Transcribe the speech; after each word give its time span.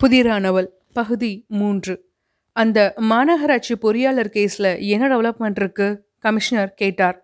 புதிரானவள் 0.00 0.68
பகுதி 0.92 1.44
மூன்று. 1.48 1.94
அந்த 2.56 2.78
மாநகராட்சி 3.10 3.74
பொறியாளர் 3.82 4.30
கேஸில் 4.36 4.78
என்ன 4.78 5.08
டெவலப்மெண்ட் 5.08 5.58
இருக்கு? 5.62 5.88
கமிஷனர் 6.18 6.72
கேட்டார். 6.74 7.18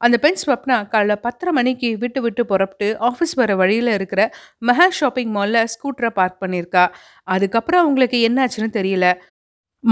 அந்த 0.00 0.16
பெண் 0.18 0.38
ஸ்வப்னா 0.46 0.76
காலைல 0.92 1.14
பத்தரை 1.16 1.52
மணிக்கு 1.54 1.98
விட்டு 1.98 2.20
விட்டு 2.22 2.46
புறப்பட்டு 2.46 2.96
ஆஃபீஸ் 3.00 3.34
வர 3.34 3.56
வழியில் 3.56 3.86
இருக்கிற 3.86 4.22
மெஹா 4.66 4.88
ஷாப்பிங் 4.88 5.34
மாலில் 5.34 5.68
ஸ்கூட்டரை 5.74 6.10
பார்க் 6.10 6.42
பண்ணியிருக்கா 6.42 6.84
அதுக்கப்புறம் 7.22 7.80
அவங்களுக்கு 7.80 8.18
என்னாச்சுன்னு 8.28 8.70
தெரியல. 8.78 9.06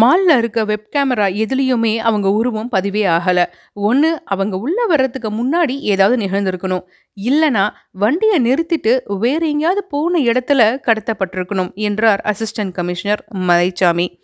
மாலில் 0.01 0.37
இருக்க 0.37 0.65
வெப் 0.65 0.89
கேமரா 0.97 1.27
எதுலேயுமே 1.35 1.97
அவங்க 1.97 2.31
உருவம் 2.31 2.69
பதிவே 2.73 3.19
ஆகலை. 3.19 3.45
ஒன்று 3.73 4.23
அவங்க 4.25 4.57
உள்ளே 4.57 4.87
வர்றதுக்கு 4.87 5.31
முன்னாடி 5.31 5.79
ஏதாவது 5.79 6.27
நிகழ்ந்திருக்கணும். 6.27 6.83
இல்லைனா 7.23 7.71
வண்டியை 7.91 8.39
நிறுத்திட்டு 8.39 9.01
வேறு 9.19 9.49
எங்கேயாவது 9.49 9.85
போன 9.85 10.19
இடத்துல 10.21 10.81
கடத்தப்பட்டிருக்கணும் 10.87 11.75
என்றார் 11.75 12.23
அசிஸ்டன்ட் 12.25 12.73
கமிஷனர் 12.73 13.25
மலைச்சாமி. 13.35 14.21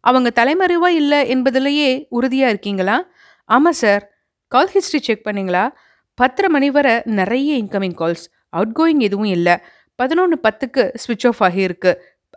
அவங்க 0.00 0.32
தலைமறைவா 0.34 0.88
இல்லை 0.88 1.28
என்பதிலேயே 1.28 2.06
உறுதியாக 2.08 2.50
இருக்கீங்களா? 2.50 3.06
ஆமாம் 3.44 3.72
சார். 3.72 4.10
கால் 4.46 4.68
ஹிஸ்ட்ரி 4.68 4.98
செக் 4.98 5.26
பண்ணிங்களா? 5.26 5.68
பத்தரை 6.14 6.50
மணி 6.50 6.70
வரை 6.70 7.00
நிறைய 7.04 7.64
இன்கமிங் 7.64 7.94
கால்ஸ். 7.98 8.26
அவுட் 8.48 8.76
கோயிங் 8.76 8.98
எதுவும் 8.98 9.24
இல்லை. 9.24 9.56
பதினொன்று 9.94 10.38
பத்துக்கு 10.42 10.94
ஸ்விட்ச் 10.94 11.30
ஆஃப் 11.30 11.42
ஆகியிருக்கு. 11.42 11.94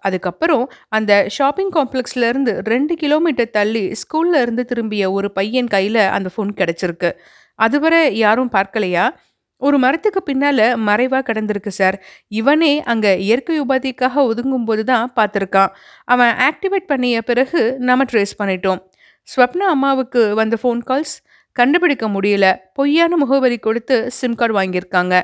அதுக்கப்புறம் 0.08 0.64
அந்த 0.98 1.12
ஷாப்பிங் 1.38 1.72
காம்ப்ளெக்ஸ்லேருந்து 1.78 2.54
ரெண்டு 2.74 2.96
கிலோமீட்டர் 3.04 3.54
தள்ளி 3.58 3.84
ஸ்கூல்ல 4.02 4.42
இருந்து 4.46 4.66
திரும்பிய 4.72 5.12
ஒரு 5.18 5.30
பையன் 5.38 5.70
கையில் 5.76 6.02
அந்த 6.18 6.30
ஃபோன் 6.36 6.52
கிடச்சிருக்கு. 6.62 7.12
அதுவரை 7.60 8.02
யாரும் 8.24 8.52
பார்க்கலையா? 8.58 9.06
ஒரு 9.62 9.78
மரத்துக்கு 9.84 10.22
பின்னால் 10.24 10.64
மறைவாக 10.88 11.24
கிடந்திருக்கு 11.28 11.72
சார் 11.80 11.98
இவனே 12.40 12.72
அங்கே 12.92 13.12
இயற்கை 13.26 13.58
உபாதிக்காக 13.62 14.24
ஒதுங்கும் 14.30 14.66
போது 14.70 14.84
தான் 14.92 15.06
பார்த்துருக்கான். 15.20 15.72
அவன் 16.14 16.34
ஆக்டிவேட் 16.48 16.90
பண்ணிய 16.92 17.22
பிறகு 17.30 17.62
நம்ம 17.90 18.06
ட்ரேஸ் 18.12 18.34
பண்ணிட்டோம். 18.42 18.82
ஸ்வப்னா 19.28 19.68
அம்மாவுக்கு 19.76 20.22
வந்த 20.42 20.56
ஃபோன் 20.62 20.82
கால்ஸ் 20.90 21.16
கண்டுபிடிக்க 21.54 22.06
முடியல. 22.08 22.46
பொய்யான 22.74 23.16
முகவரி 23.16 23.58
கொடுத்து 23.58 24.12
சிம் 24.12 24.36
கார்டு 24.36 24.56
வாங்கியிருக்காங்க. 24.60 25.16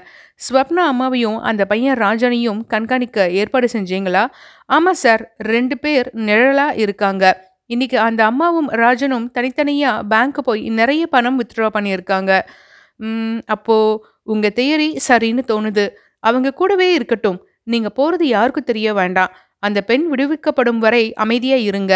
ஸ்வப்னா 0.45 0.83
அம்மாவையும் 0.91 1.39
அந்த 1.49 1.65
பையன் 1.65 1.99
ராஜனையும் 1.99 2.61
கண்காணிக்க 2.67 3.29
ஏற்பாடு 3.29 3.67
செஞ்சீங்களா? 3.73 4.23
ஆமாம் 4.65 4.99
சார் 5.03 5.23
ரெண்டு 5.37 5.77
பேர் 5.77 6.09
நிழலாக 6.13 6.79
இருக்காங்க. 6.85 7.23
இன்னைக்கு 7.65 7.99
அந்த 7.99 8.21
அம்மாவும் 8.25 8.69
ராஜனும் 8.69 9.31
தனித்தனியாக 9.31 10.05
பேங்க்கு 10.11 10.41
போய் 10.43 10.63
நிறைய 10.69 11.07
பணம் 11.07 11.39
வித்ட்ரா 11.39 11.67
பண்ணியிருக்காங்க. 11.77 12.31
அப்போது 13.45 13.99
உங்கள் 14.23 14.55
தேரி 14.55 14.67
தியரி 14.69 14.89
சரின்னு 15.07 15.43
தோணுது. 15.51 15.85
அவங்க 16.19 16.53
கூடவே 16.53 16.87
இருக்கட்டும். 16.93 17.37
நீங்கள் 17.63 17.95
போகிறது 17.95 18.27
யாருக்கும் 18.27 18.69
தெரிய 18.69 18.93
வேண்டாம். 18.93 19.33
அந்த 19.59 19.79
பெண் 19.81 20.05
விடுவிக்கப்படும் 20.13 20.81
வரை 20.85 21.03
அமைதியாக 21.13 21.67
இருங்க. 21.69 21.93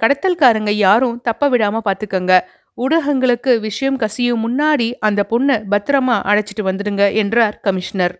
கடத்தல்காரங்க 0.00 0.70
யாரும் 0.70 1.20
தப்ப 1.20 1.48
விடாமல் 1.48 1.84
பார்த்துக்கங்க 1.84 2.34
ஊடகங்களுக்கு 2.78 3.60
விஷயம் 3.60 3.96
கசியும் 3.96 4.42
முன்னாடி 4.44 4.88
அந்த 4.98 5.20
பொண்ணை 5.30 5.56
பத்திரமா 5.70 6.16
அழைச்சிட்டு 6.30 6.62
வந்துடுங்க 6.62 7.14
என்றார் 7.14 7.58
கமிஷனர். 7.62 8.14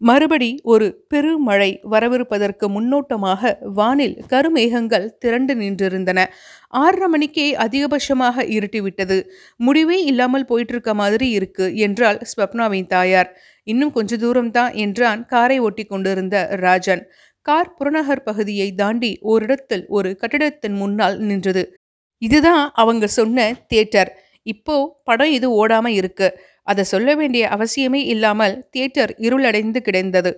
மறுபடி 0.00 0.48
ஒரு 0.62 0.86
பெருமழை 1.08 1.68
வரவிருப்பதற்கு 1.90 2.66
முன்னோட்டமாக 2.68 3.52
வானில் 3.74 4.16
கருமேகங்கள் 4.28 5.06
திரண்டு 5.18 5.54
நின்றிருந்தன. 5.54 6.20
ஆறரை 6.68 7.08
மணிக்கே 7.08 7.46
அதிகபட்சமாக 7.56 8.46
இருட்டிவிட்டது. 8.56 9.18
முடிவே 9.56 9.98
இல்லாமல் 10.04 10.44
போயிட்டு 10.44 10.74
இருக்க 10.74 10.94
மாதிரி 10.94 11.28
இருக்கு 11.30 11.76
என்றாள் 11.76 12.18
ஸ்வப்னாவின் 12.32 12.86
தாயார். 12.86 13.30
இன்னும் 13.66 13.92
கொஞ்ச 13.92 14.16
தூரம்தான் 14.16 14.74
என்றான் 14.74 15.22
காரை 15.26 15.58
ஓட்டி 15.58 15.84
கொண்டிருந்த 15.84 16.36
ராஜன். 16.60 17.04
கார் 17.46 17.74
புறநகர் 17.74 18.22
பகுதியை 18.22 18.68
தாண்டி 18.74 19.12
ஓரிடத்தில் 19.22 19.86
ஒரு 19.88 20.10
கட்டிடத்தின் 20.16 20.76
முன்னால் 20.76 21.18
நின்றது. 21.20 21.64
இதுதான் 22.26 22.64
அவங்க 22.82 23.06
சொன்ன 23.18 23.38
தியேட்டர் 23.68 24.10
இப்போ 24.46 24.76
படம் 25.04 25.32
இது 25.38 25.48
ஓடாம 25.60 25.86
இருக்கு. 26.00 26.28
அதை 26.62 26.82
சொல்ல 26.84 27.08
வேண்டிய 27.14 27.44
அவசியமே 27.56 28.00
இல்லாமல் 28.14 28.54
தியேட்டர் 28.70 29.12
இருளடைந்து 29.26 29.80
கிடந்தது. 29.82 30.30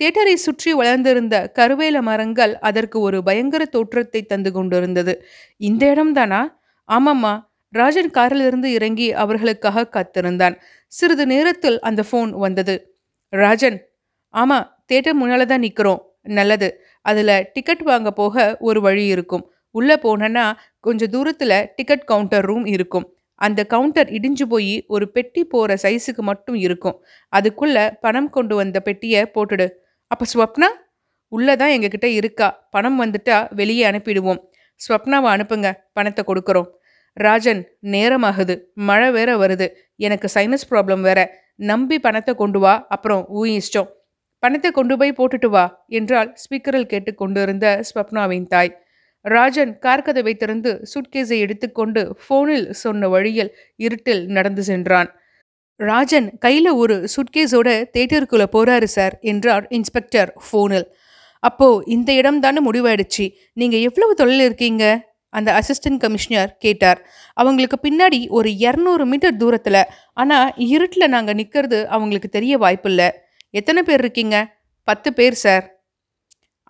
தியேட்டரை 0.00 0.34
சுற்றி 0.46 0.70
வளர்ந்திருந்த 0.72 1.36
கருவேல 1.58 1.98
மரங்கள் 2.08 2.52
அதற்கு 2.68 2.98
ஒரு 3.00 3.18
பயங்கர 3.22 3.62
தோற்றத்தை 3.66 4.20
தந்து 4.22 4.50
கொண்டிருந்தது. 4.52 5.14
இந்த 5.60 5.82
இடம்தானா? 5.94 6.40
ஆமாம்மா. 6.88 7.34
ராஜன் 7.72 8.10
காரிலிருந்து 8.10 8.68
இறங்கி 8.72 9.08
அவர்களுக்காக 9.22 9.86
காத்திருந்தான். 9.96 10.54
சிறிது 10.92 11.24
நேரத்தில் 11.26 11.78
அந்த 11.80 12.02
ஃபோன் 12.10 12.30
வந்தது. 12.44 12.76
ராஜன் 13.32 13.78
ஆமாம் 14.34 14.66
தேட்டர் 14.90 15.18
முன்னால் 15.20 15.50
தான் 15.52 15.64
நிற்கிறோம் 15.66 16.00
நல்லது. 16.38 16.68
அதில் 17.04 17.34
டிக்கெட் 17.54 17.82
வாங்க 17.82 18.10
போக 18.12 18.36
ஒரு 18.60 18.80
வழி 18.80 19.04
இருக்கும். 19.06 19.44
உள்ளே 19.70 19.94
போனேன்னா 19.94 20.44
கொஞ்சம் 20.80 21.10
தூரத்தில் 21.10 21.68
டிக்கெட் 21.76 22.04
கவுண்டர் 22.04 22.44
ரூம் 22.44 22.66
இருக்கும். 22.66 23.06
அந்த 23.34 23.64
கவுண்டர் 23.64 24.08
இடிஞ்சு 24.08 24.44
போய் 24.48 24.84
ஒரு 24.86 25.10
பெட்டி 25.10 25.44
போகிற 25.44 25.76
சைஸுக்கு 25.82 26.22
மட்டும் 26.30 26.56
இருக்கும். 26.56 26.96
அதுக்குள்ளே 27.28 27.90
பணம் 28.00 28.30
கொண்டு 28.30 28.54
வந்த 28.56 28.80
பெட்டியை 28.80 29.30
போட்டுடு. 29.34 29.68
அப்போ 30.06 30.24
ஸ்வப்னா? 30.34 30.68
உள்ளே 31.28 31.56
தான் 31.56 31.70
எங்ககிட்ட 31.70 32.04
இருக்கா. 32.04 32.68
பணம் 32.70 32.98
வந்துட்டா 33.00 33.54
வெளியே 33.54 33.84
அனுப்பிடுவோம். 33.90 34.40
ஸ்வப்னாவை 34.80 35.28
அனுப்புங்க. 35.34 35.72
பணத்தை 35.92 36.24
கொடுக்குறோம். 36.26 36.68
ராஜன் 37.12 37.62
நேரமாகுது. 37.82 38.60
மழை 38.72 39.10
வேற 39.10 39.36
வருது. 39.36 39.68
எனக்கு 39.96 40.28
சைனஸ் 40.34 40.66
ப்ராப்ளம் 40.70 41.00
வேற. 41.00 41.20
நம்பி 41.54 41.98
பணத்தை 41.98 42.34
கொண்டு 42.34 42.58
வா. 42.58 42.86
அப்புறம் 42.88 43.26
ஊ 43.34 43.60
பணத்தை 44.38 44.70
கொண்டு 44.70 44.96
போய் 44.96 45.12
போட்டுட்டு 45.12 45.46
வா 45.46 45.84
என்றால் 45.88 46.36
ஸ்பீக்கரில் 46.42 46.86
கேட்டு 46.86 47.14
கொண்டிருந்த 47.14 47.80
ஸ்வப்னாவின் 47.88 48.46
தாய். 48.46 48.76
ராஜன் 49.24 49.78
கார் 49.78 50.02
கதவை 50.02 50.34
திறந்து 50.34 50.88
சுட்கேஸை 50.92 51.38
எடுத்துக்கொண்டு 51.38 52.16
ஃபோனில் 52.22 52.70
சொன்ன 52.70 53.08
வழியில் 53.08 53.54
இருட்டில் 53.76 54.26
நடந்து 54.26 54.62
சென்றான். 54.62 55.10
ராஜன் 55.76 56.38
கையில் 56.38 56.70
ஒரு 56.72 57.08
சுட்கேஸோட 57.14 57.68
தேட்டருக்குள்ளே 57.96 58.46
போகிறாரு 58.52 58.84
சார் 58.84 59.18
என்றார் 59.20 59.66
இன்ஸ்பெக்டர் 59.68 60.32
ஃபோனில் 60.46 60.86
அப்போ 61.40 61.82
இந்த 61.86 62.12
இடம் 62.12 62.40
தானே 62.40 62.70
முடிவாயிடுச்சு. 62.70 63.26
நீங்கள் 63.52 63.80
எவ்வளவு 63.80 64.14
தொழில் 64.14 64.40
இருக்கீங்க? 64.40 64.84
அந்த 65.30 65.60
அசிஸ்டன்ட் 65.60 65.96
கமிஷனர் 65.96 66.56
கேட்டார். 66.58 67.00
அவங்களுக்கு 67.34 67.76
பின்னாடி 67.88 68.28
ஒரு 68.28 68.50
இரநூறு 68.50 69.04
மீட்டர் 69.04 69.36
தூரத்தில் 69.36 69.82
ஆனால் 70.12 70.52
இருட்டில் 70.56 71.08
நாங்கள் 71.08 71.34
நிற்கிறது 71.34 71.88
அவங்களுக்கு 71.88 72.28
தெரிய 72.28 72.58
வாய்ப்பில்லை. 72.58 73.08
எத்தனை 73.50 73.82
பேர் 73.82 73.98
இருக்கீங்க? 73.98 74.36
பத்து 74.84 75.12
பேர் 75.12 75.34
சார் 75.34 75.77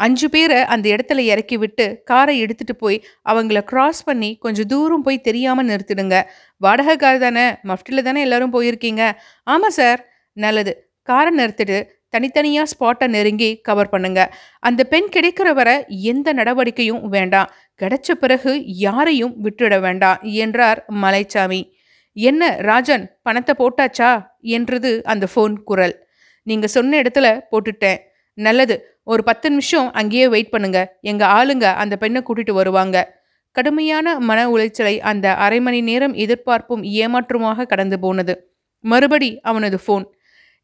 அஞ்சு 0.04 0.26
பேரை 0.34 0.58
அந்த 0.74 0.86
இடத்துல 0.94 1.22
இறக்கி 1.32 1.56
விட்டு 1.56 1.86
காரை 2.04 2.34
எடுத்துட்டு 2.38 2.74
போய் 2.76 2.96
அவங்கள 3.30 3.60
கிராஸ் 3.70 4.00
பண்ணி 4.04 4.30
கொஞ்சம் 4.44 4.70
தூரம் 4.72 5.04
போய் 5.06 5.24
தெரியாமல் 5.28 5.68
நிறுத்திடுங்க. 5.68 6.16
வாடகை 6.60 6.96
கார் 6.96 7.18
தானே? 7.18 7.46
மஃப்டில் 7.70 8.06
தானே 8.08 8.20
எல்லாரும் 8.20 8.54
போயிருக்கீங்க? 8.56 9.04
ஆமாம் 9.44 9.76
சார். 9.80 10.02
நல்லது. 10.36 10.72
காரை 11.08 11.30
நிறுத்திட்டு 11.38 11.78
தனித்தனியாக 12.08 12.70
ஸ்பாட்டை 12.72 13.06
நெருங்கி 13.08 13.50
கவர் 13.68 13.88
பண்ணுங்க. 13.88 14.20
அந்த 14.60 14.80
பெண் 14.84 15.08
கிடைக்கிற 15.16 15.48
வரை 15.58 15.74
எந்த 16.12 16.32
நடவடிக்கையும் 16.32 17.02
வேண்டாம். 17.08 17.50
கிடைச்ச 17.80 18.14
பிறகு 18.22 18.52
யாரையும் 18.84 19.34
விட்டுட 19.44 19.74
வேண்டாம் 19.80 20.20
என்றார் 20.42 20.80
மலைச்சாமி. 21.02 21.60
என்ன 22.16 22.42
ராஜன் 22.60 23.04
பணத்தை 23.22 23.54
போட்டாச்சா? 23.58 24.10
என்றது 24.56 24.92
அந்த 25.04 25.24
ஃபோன் 25.34 25.56
குரல். 25.70 25.96
நீங்கள் 26.46 26.74
சொன்ன 26.76 27.00
இடத்துல 27.02 27.28
போட்டுட்டேன். 27.50 27.98
நல்லது. 28.38 28.76
ஒரு 29.04 29.22
பத்து 29.24 29.46
நிமிஷம் 29.50 29.92
அங்கேயே 29.92 30.26
வெயிட் 30.28 30.50
பண்ணுங்க. 30.50 30.80
எங்க 31.00 31.22
ஆளுங்க 31.38 31.66
அந்த 31.82 31.94
பெண்ணை 31.96 32.20
கூட்டிட்டு 32.22 32.50
வருவாங்க. 32.50 32.96
கடுமையான 33.56 34.18
மன 34.18 34.40
உளைச்சலை 34.50 34.94
அந்த 35.10 35.26
அரை 35.34 35.60
மணி 35.60 35.80
நேரம் 35.80 36.14
எதிர்பார்ப்பும் 36.14 36.82
ஏமாற்றமாக 36.82 37.66
கடந்து 37.66 37.96
போனது. 37.98 38.34
மறுபடி 38.84 39.30
அவனது 39.42 39.78
ஃபோன் 39.86 40.04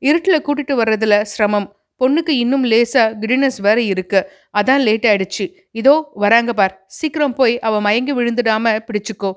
இருட்டில் 0.02 0.44
கூட்டிட்டு 0.46 0.74
வர்றதுல 0.80 1.14
சிரமம். 1.22 1.68
பொண்ணுக்கு 2.00 2.32
இன்னும் 2.42 2.64
லேசா 2.64 3.02
கிடினஸ் 3.22 3.58
வேற 3.60 3.78
இருக்கு. 3.92 4.20
அதான் 4.58 4.82
லேட் 4.86 5.06
ஆயிடுச்சு. 5.10 5.44
இதோ 5.70 5.94
வராங்க 6.14 6.52
பார். 6.52 6.74
சீக்கிரம் 6.86 7.34
போய் 7.34 7.54
அவ 7.58 7.80
மயங்கி 7.80 8.14
விழுந்துடாம 8.14 8.74
பிடிச்சுக்கோ. 8.88 9.30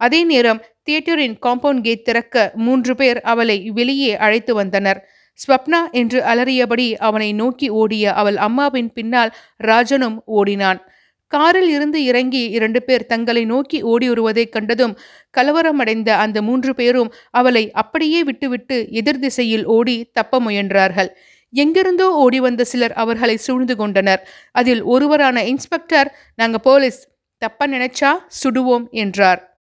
அதே 0.00 0.20
நேரம் 0.24 0.60
தியேட்டரின் 0.82 1.36
காம்பவுண்ட் 1.46 1.80
கேட் 1.80 2.04
திறக்க 2.04 2.52
மூன்று 2.54 2.94
பேர் 2.94 3.20
அவளை 3.32 3.58
வெளியே 3.70 4.12
அழைத்து 4.16 4.54
வந்தனர். 4.54 5.00
ஸ்வப்னா 5.34 5.90
என்று 5.90 6.22
அலறியபடி 6.22 6.96
அவனை 6.96 7.32
நோக்கி 7.32 7.68
ஓடிய 7.68 8.12
அவள் 8.12 8.36
அம்மாவின் 8.36 8.92
பின்னால் 8.92 9.34
ராஜனும் 9.56 10.22
ஓடினான். 10.24 10.80
காரில் 11.26 11.68
இருந்து 11.68 12.04
இறங்கி 12.04 12.48
இரண்டு 12.48 12.82
பேர் 12.82 13.06
தங்களை 13.06 13.44
நோக்கி 13.44 13.82
ஓடி 13.82 14.08
வருவதைக் 14.08 14.52
கண்டதும் 14.52 14.98
கலவரமடைந்த 15.36 16.08
அந்த 16.08 16.42
மூன்று 16.42 16.74
பேரும் 16.74 17.12
அவளை 17.30 17.70
அப்படியே 17.70 18.24
விட்டுவிட்டு 18.24 18.86
எதிர் 18.90 19.18
திசையில் 19.18 19.64
ஓடி 19.64 20.10
தப்ப 20.12 20.40
முயன்றார்கள். 20.40 21.08
எங்கிருந்தோ 21.50 22.12
ஓடி 22.12 22.40
வந்த 22.40 22.64
சிலர் 22.64 22.92
அவர்களை 22.92 23.36
சூழ்ந்து 23.36 23.76
கொண்டனர். 23.76 24.28
அதில் 24.52 24.82
ஒருவரான 24.82 25.44
இன்ஸ்பெக்டர் 25.44 26.14
நாங்க 26.36 26.58
போலீஸ் 26.58 27.08
தப்ப 27.38 27.66
நினைச்சா 27.66 28.12
சுடுவோம் 28.44 28.90
என்றார். 28.90 29.58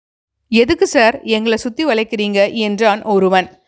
எதுக்கு 0.48 0.88
சார்? 0.88 1.22
எங்களை 1.22 1.58
சுத்தி 1.58 1.86
வளைக்கிறீங்க 1.86 2.54
என்றான் 2.54 3.04
ஒருவன். 3.04 3.61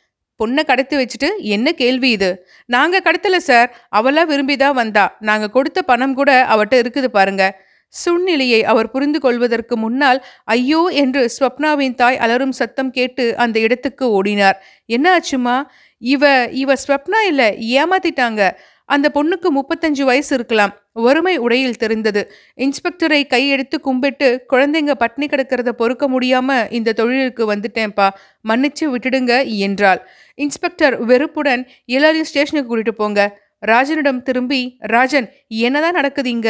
பொண்ணை 0.44 0.64
கடத்தி 0.72 0.96
வச்சுட்டு 1.02 1.30
என்ன 1.56 1.68
கேள்வி 1.82 2.10
இது? 2.18 2.32
நாங்கள் 2.76 3.06
கடத்தலை 3.10 3.42
சார். 3.50 3.70
அவளாக 4.00 4.30
விரும்பி 4.32 4.58
தான் 4.64 4.80
வந்தா. 4.82 5.06
நாங்கள் 5.30 5.56
கொடுத்த 5.58 5.82
பணம் 5.92 6.18
கூட 6.22 6.32
அவட்ட 6.56 6.74
இருக்குது 6.84 7.10
பாருங்க. 7.20 7.46
சூழ்நிலையை 7.94 8.60
அவர் 8.72 8.92
புரிந்து 8.94 9.20
கொள்வதற்கு 9.20 9.76
முன்னால் 9.78 10.20
ஐயோ 10.54 10.80
என்று 11.02 11.22
ஸ்வப்னாவின் 11.36 11.98
தாய் 12.00 12.18
அலரும் 12.26 12.56
சத்தம் 12.60 12.92
கேட்டு 12.98 13.26
அந்த 13.44 13.58
இடத்துக்கு 13.66 14.06
ஓடினார். 14.18 14.58
என்ன 14.96 15.06
ஆச்சுமா? 15.18 15.58
இவ 16.02 16.24
இவ 16.62 16.74
ஸ்வப்னா 16.86 17.20
இல்லை 17.32 17.50
ஏமாத்திட்டாங்க. 17.82 18.42
அந்த 18.90 19.08
பொண்ணுக்கு 19.18 19.50
முப்பத்தஞ்சு 19.58 20.04
வயசு 20.10 20.32
இருக்கலாம். 20.38 20.74
வறுமை 21.06 21.36
உடையில் 21.46 21.80
தெரிந்தது. 21.84 22.22
இன்ஸ்பெக்டரை 22.66 23.22
கையெடுத்து 23.34 23.78
கும்பிட்டு 23.88 24.28
குழந்தைங்க 24.54 24.94
பட்னி 25.04 25.28
கிடக்கிறத 25.28 25.72
பொறுக்க 25.82 26.08
முடியாம 26.10 26.58
இந்த 26.78 26.96
தொழிலுக்கு 27.00 27.46
வந்துட்டேன்ப்பா. 27.54 28.08
மன்னிச்சு 28.50 28.88
விட்டுடுங்க 28.94 29.36
என்றாள். 29.68 30.02
இன்ஸ்பெக்டர் 30.38 30.96
வெறுப்புடன் 31.06 31.64
எல்லாரையும் 31.86 32.30
ஸ்டேஷனுக்கு 32.32 32.70
கூட்டிட்டு 32.70 32.94
போங்க. 33.02 33.22
ராஜனிடம் 33.62 34.22
திரும்பி 34.22 34.62
ராஜன் 34.94 35.28
என்னதான் 35.48 35.94
நடக்குது 35.94 36.30
இங்க? 36.30 36.50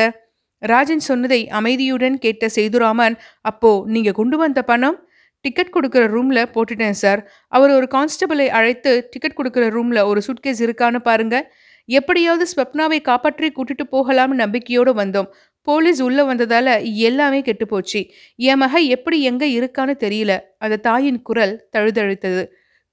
ராஜன் 0.62 1.04
சொன்னதை 1.08 1.40
அமைதியுடன் 1.50 2.16
கேட்ட 2.18 2.48
சேதுராமன் 2.48 3.16
அப்போ 3.42 3.72
நீங்க 3.86 4.12
கொண்டு 4.12 4.38
வந்த 4.38 4.60
பணம்? 4.62 4.98
டிக்கெட் 5.42 5.74
கொடுக்குற 5.76 6.04
ரூமில் 6.08 6.50
போட்டுட்டேன் 6.54 6.98
சார். 7.04 7.22
அவர் 7.48 7.72
ஒரு 7.72 7.88
கான்ஸ்டபிளை 7.96 8.48
அழைத்து 8.48 8.92
டிக்கெட் 9.12 9.38
கொடுக்குற 9.40 9.66
ரூமில் 9.70 10.02
ஒரு 10.12 10.22
சுட்கேஸ் 10.28 10.62
இருக்கான்னு 10.66 11.00
பாருங்க. 11.10 11.36
எப்படியாவது 11.90 12.46
ஸ்வப்னாவை 12.56 13.02
காப்பாற்றி 13.02 13.48
கூட்டிட்டு 13.48 13.86
போகலாம்னு 13.92 14.42
நம்பிக்கையோடு 14.44 14.92
வந்தோம். 14.94 15.30
போலீஸ் 15.68 16.02
உள்ளே 16.02 16.24
வந்ததால் 16.24 16.72
எல்லாமே 17.08 17.42
கெட்டு 17.42 17.66
போச்சு. 17.68 18.02
என் 18.36 18.58
மக 18.58 18.80
எப்படி 18.96 19.22
எங்கே 19.22 19.48
இருக்கான்னு 19.60 19.96
தெரியல. 20.06 20.34
அந்த 20.58 20.76
தாயின் 20.88 21.22
குரல் 21.22 21.54
தழுதழுத்தது. 21.76 22.44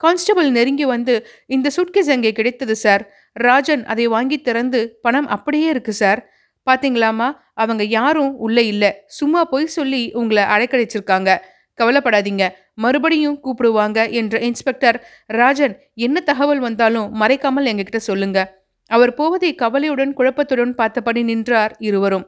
கான்ஸ்டபிள் 0.01 0.51
நெருங்கி 0.51 0.85
வந்து 0.85 1.27
இந்த 1.47 1.71
சுட்கேஸ் 1.77 2.11
அங்கே 2.11 2.33
கிடைத்தது 2.33 2.77
சார்? 2.77 3.03
ராஜன் 3.33 3.85
அதை 3.85 4.07
வாங்கி 4.07 4.41
திறந்து 4.41 4.99
பணம் 5.03 5.27
அப்படியே 5.27 5.69
இருக்கு 5.69 5.93
சார். 5.93 6.21
பாத்தீங்களாமா 6.67 7.37
அவங்க 7.55 7.85
யாரும் 7.85 8.37
உள்ளே 8.37 8.67
இல்லை. 8.67 8.93
சும்மா 9.07 9.45
போய் 9.45 9.67
சொல்லி 9.67 10.13
உங்களை 10.13 10.43
அழைக்கடிச்சிருக்காங்க 10.43 11.39
கவலைப்படாதீங்க. 11.79 12.49
மறுபடியும் 12.75 13.41
கூப்பிடுவாங்க 13.45 14.11
என்ற 14.11 14.39
இன்ஸ்பெக்டர். 14.39 15.07
ராஜன் 15.27 15.81
என்ன 15.95 16.21
தகவல் 16.21 16.59
வந்தாலும் 16.59 17.21
மறைக்காமல் 17.21 17.69
எங்ககிட்ட 17.71 17.97
சொல்லுங்க. 17.97 18.39
அவர் 18.87 19.15
போவதை 19.15 19.55
கவலையுடன் 19.55 20.13
குழப்பத்துடன் 20.17 20.75
பார்த்தபடி 20.75 21.23
நின்றார் 21.23 21.77
இருவரும். 21.79 22.27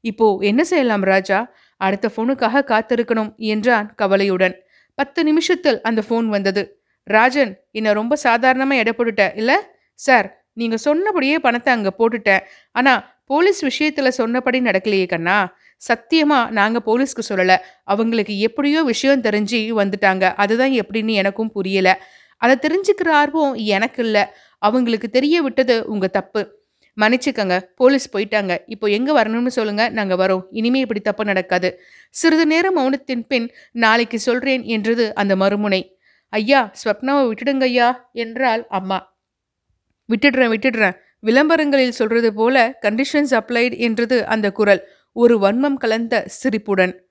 இப்போ 0.00 0.38
என்ன 0.40 0.64
செய்யலாம் 0.64 1.02
ராஜா? 1.02 1.52
அடுத்த 1.76 2.10
ஃபோனுக்காக 2.16 2.62
காத்திருக்கணும் 2.72 3.34
என்றான் 3.36 3.94
கவலையுடன். 3.94 4.54
பத்து 4.94 5.24
நிமிஷத்தில் 5.24 5.80
அந்த 5.80 6.02
ஃபோன் 6.08 6.26
வந்தது. 6.26 6.77
ராஜன் 7.16 7.52
என்னை 7.78 7.92
ரொம்ப 8.00 8.14
சாதாரணமாக 8.26 8.82
எடை 8.82 8.92
போட்டுட்ட 8.96 9.24
இல்லை? 9.40 9.56
சார் 9.98 10.26
நீங்கள் 10.60 10.82
சொன்னபடியே 10.86 11.36
பணத்தை 11.46 11.70
அங்கே 11.76 11.92
போட்டுட்டேன். 11.98 12.44
ஆனால் 12.78 13.00
போலீஸ் 13.30 13.60
விஷயத்தில் 13.70 14.16
சொன்னபடி 14.20 14.58
நடக்கலையே 14.68 15.06
கண்ணா. 15.12 15.38
சத்தியமாக 15.82 16.52
நாங்கள் 16.58 16.84
போலீஸ்க்கு 16.86 17.22
சொல்லலை. 17.30 17.56
அவங்களுக்கு 17.92 18.34
எப்படியோ 18.46 18.80
விஷயம் 18.92 19.24
தெரிஞ்சு 19.26 19.58
வந்துட்டாங்க. 19.80 20.24
அதுதான் 20.42 20.74
எப்படின்னு 20.82 21.14
எனக்கும் 21.22 21.52
புரியலை. 21.56 21.94
அதை 22.42 22.54
தெரிஞ்சுக்கிற 22.64 23.10
ஆர்வம் 23.20 23.54
எனக்கு 23.76 24.00
இல்லை. 24.06 24.24
அவங்களுக்கு 24.62 25.08
தெரிய 25.18 25.36
விட்டது 25.46 25.76
உங்கள் 25.92 26.14
தப்பு. 26.18 26.42
மன்னிச்சுக்கங்க 26.96 27.56
போலீஸ் 27.80 28.06
போயிட்டாங்க. 28.14 28.52
இப்போ 28.74 28.86
எங்கே 28.96 29.12
வரணும்னு 29.18 29.50
சொல்லுங்கள் 29.58 29.92
நாங்கள் 29.98 30.20
வரோம். 30.22 30.42
இனிமே 30.60 30.80
இப்படி 30.84 31.00
தப்பு 31.08 31.24
நடக்காது. 31.30 31.68
சிறிது 32.14 32.46
நேரம் 32.52 32.76
மௌனத்தின் 32.78 33.24
பின் 33.30 33.46
நாளைக்கு 33.84 34.18
சொல்கிறேன் 34.28 34.64
என்றது 34.76 35.06
அந்த 35.22 35.34
மறுமுனை. 35.42 35.80
ஐயா 36.28 36.72
ஸ்வப்னாவை 36.84 37.30
விட்டுடுங்க 37.30 37.62
ஐயா 37.62 38.10
என்றாள் 38.12 38.66
அம்மா. 38.66 39.16
விட்டுடுறேன் 40.08 40.52
விட்டுடுறேன். 40.54 40.96
விளம்பரங்களில் 41.20 41.92
சொல்றது 41.92 42.34
போல 42.34 42.78
கண்டிஷன்ஸ் 42.82 43.32
அப்ளைடு 43.32 43.78
என்றது 43.78 44.26
அந்த 44.26 44.52
குரல். 44.52 44.88
ஒரு 45.12 45.38
வன்மம் 45.38 45.74
கலந்த 45.74 46.24
சிரிப்புடன். 46.26 47.04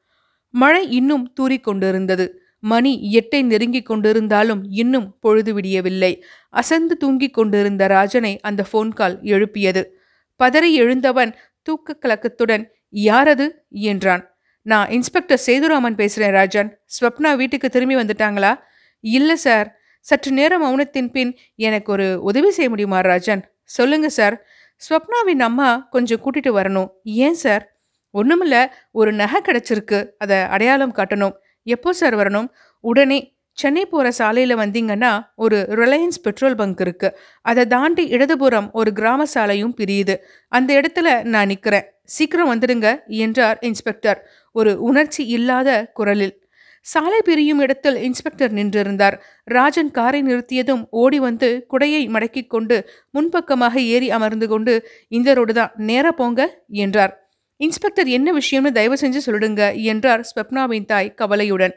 மழை 0.49 0.89
இன்னும் 0.89 1.33
தூறிக்கொண்டிருந்தது 1.39 2.27
மணி 2.59 2.91
எட்டை 3.11 3.43
நெருங்கிக் 3.43 3.89
கொண்டிருந்தாலும் 3.91 4.61
இன்னும் 4.69 5.17
பொழுது 5.19 5.59
விடியவில்லை. 5.59 6.23
அசந்து 6.49 6.97
தூங்கிக் 6.97 7.33
கொண்டிருந்த 7.33 7.87
ராஜனை 7.87 8.39
அந்த 8.39 8.65
ஃபோன் 8.71 8.89
கால் 8.89 9.21
எழுப்பியது. 9.21 9.99
பதறி 10.43 10.71
எழுந்தவன் 10.73 11.33
தூக்க 11.61 11.97
கலக்கத்துடன் 12.01 12.63
யாரது? 12.93 13.47
என்றான். 13.69 14.37
நான் 14.61 14.89
இன்ஸ்பெக்டர் 14.89 15.41
சேதுராமன் 15.45 15.95
பேசுகிறேன் 15.95 16.33
ராஜன். 16.33 16.79
ஸ்வப்னா 16.99 17.35
வீட்டுக்கு 17.35 17.69
திரும்பி 17.69 17.95
வந்துட்டாங்களா? 17.95 18.59
இல்லை 18.99 19.35
சார் 19.35 19.79
சற்று 19.99 20.31
நேரம் 20.31 20.63
மௌனத்தின் 20.63 21.11
பின் 21.11 21.37
எனக்கு 21.55 21.91
ஒரு 21.91 22.21
உதவி 22.21 22.51
செய்ய 22.51 22.69
முடியுமா 22.69 22.99
ராஜன்? 22.99 23.43
சொல்லுங்க 23.63 24.09
சார் 24.09 24.45
ஸ்வப்னாவின் 24.89 25.39
அம்மா 25.39 25.87
கொஞ்சம் 25.89 26.19
கூட்டிட்டு 26.23 26.51
வரணும். 26.59 26.87
ஏன் 27.03 27.33
சார் 27.33 27.77
ஒன்றுமில்ல 28.13 28.65
ஒரு 28.91 29.13
நகை 29.13 29.41
கிடச்சிருக்கு. 29.45 30.09
அதை 30.17 30.41
அடையாளம் 30.41 30.95
காட்டணும். 30.95 31.33
எப்போ 31.63 31.93
சார் 31.93 32.15
வரணும்? 32.15 32.49
உடனே. 32.79 33.35
சென்னை 33.51 33.85
போகிற 33.85 34.11
சாலையில் 34.11 34.55
வந்தீங்கன்னா 34.55 35.25
ஒரு 35.35 35.67
ரிலையன்ஸ் 35.69 36.19
பெட்ரோல் 36.21 36.55
பங்க் 36.55 36.79
இருக்குது 36.79 37.15
அதை 37.41 37.65
தாண்டி 37.65 38.07
இடதுபுறம் 38.07 38.71
ஒரு 38.71 38.93
கிராம 38.93 39.25
சாலையும் 39.25 39.73
பிரியுது. 39.77 40.15
அந்த 40.47 40.81
இடத்துல 40.81 41.23
நான் 41.23 41.47
நிற்கிறேன் 41.47 41.87
சீக்கிரம் 42.03 42.51
வந்துடுங்க 42.53 43.07
என்றார் 43.07 43.57
இன்ஸ்பெக்டர். 43.61 44.29
ஒரு 44.51 44.81
உணர்ச்சி 44.81 45.25
இல்லாத 45.27 45.91
குரலில். 45.93 46.46
சாலை 46.87 47.19
பிரியும் 47.27 47.61
இடத்தில் 47.63 47.97
இன்ஸ்பெக்டர் 48.07 48.53
நின்றிருந்தார். 48.57 49.15
ராஜன் 49.47 49.91
காரை 49.97 50.19
நிறுத்தியதும் 50.21 50.83
ஓடி 51.01 51.19
வந்து 51.19 51.49
குடையை 51.71 52.01
மடக்கிக் 52.15 52.51
கொண்டு 52.53 52.77
முன்பக்கமாக 53.11 53.75
ஏறி 53.95 54.09
அமர்ந்து 54.17 54.47
கொண்டு 54.47 54.73
இந்த 55.17 55.33
ரோடு 55.33 55.53
தான் 55.53 55.73
நேரா 55.89 56.11
போங்க 56.11 56.41
என்றார். 56.83 57.13
இன்ஸ்பெக்டர் 57.59 58.09
என்ன 58.17 58.31
விஷயம்னு 58.39 58.71
தயவு 58.77 58.97
செஞ்சு 59.01 59.21
சொல்லிடுங்க 59.25 59.63
என்றார் 59.91 60.23
ஸ்வப்னாவின் 60.29 60.87
தாய் 60.91 61.13
கவலையுடன். 61.21 61.75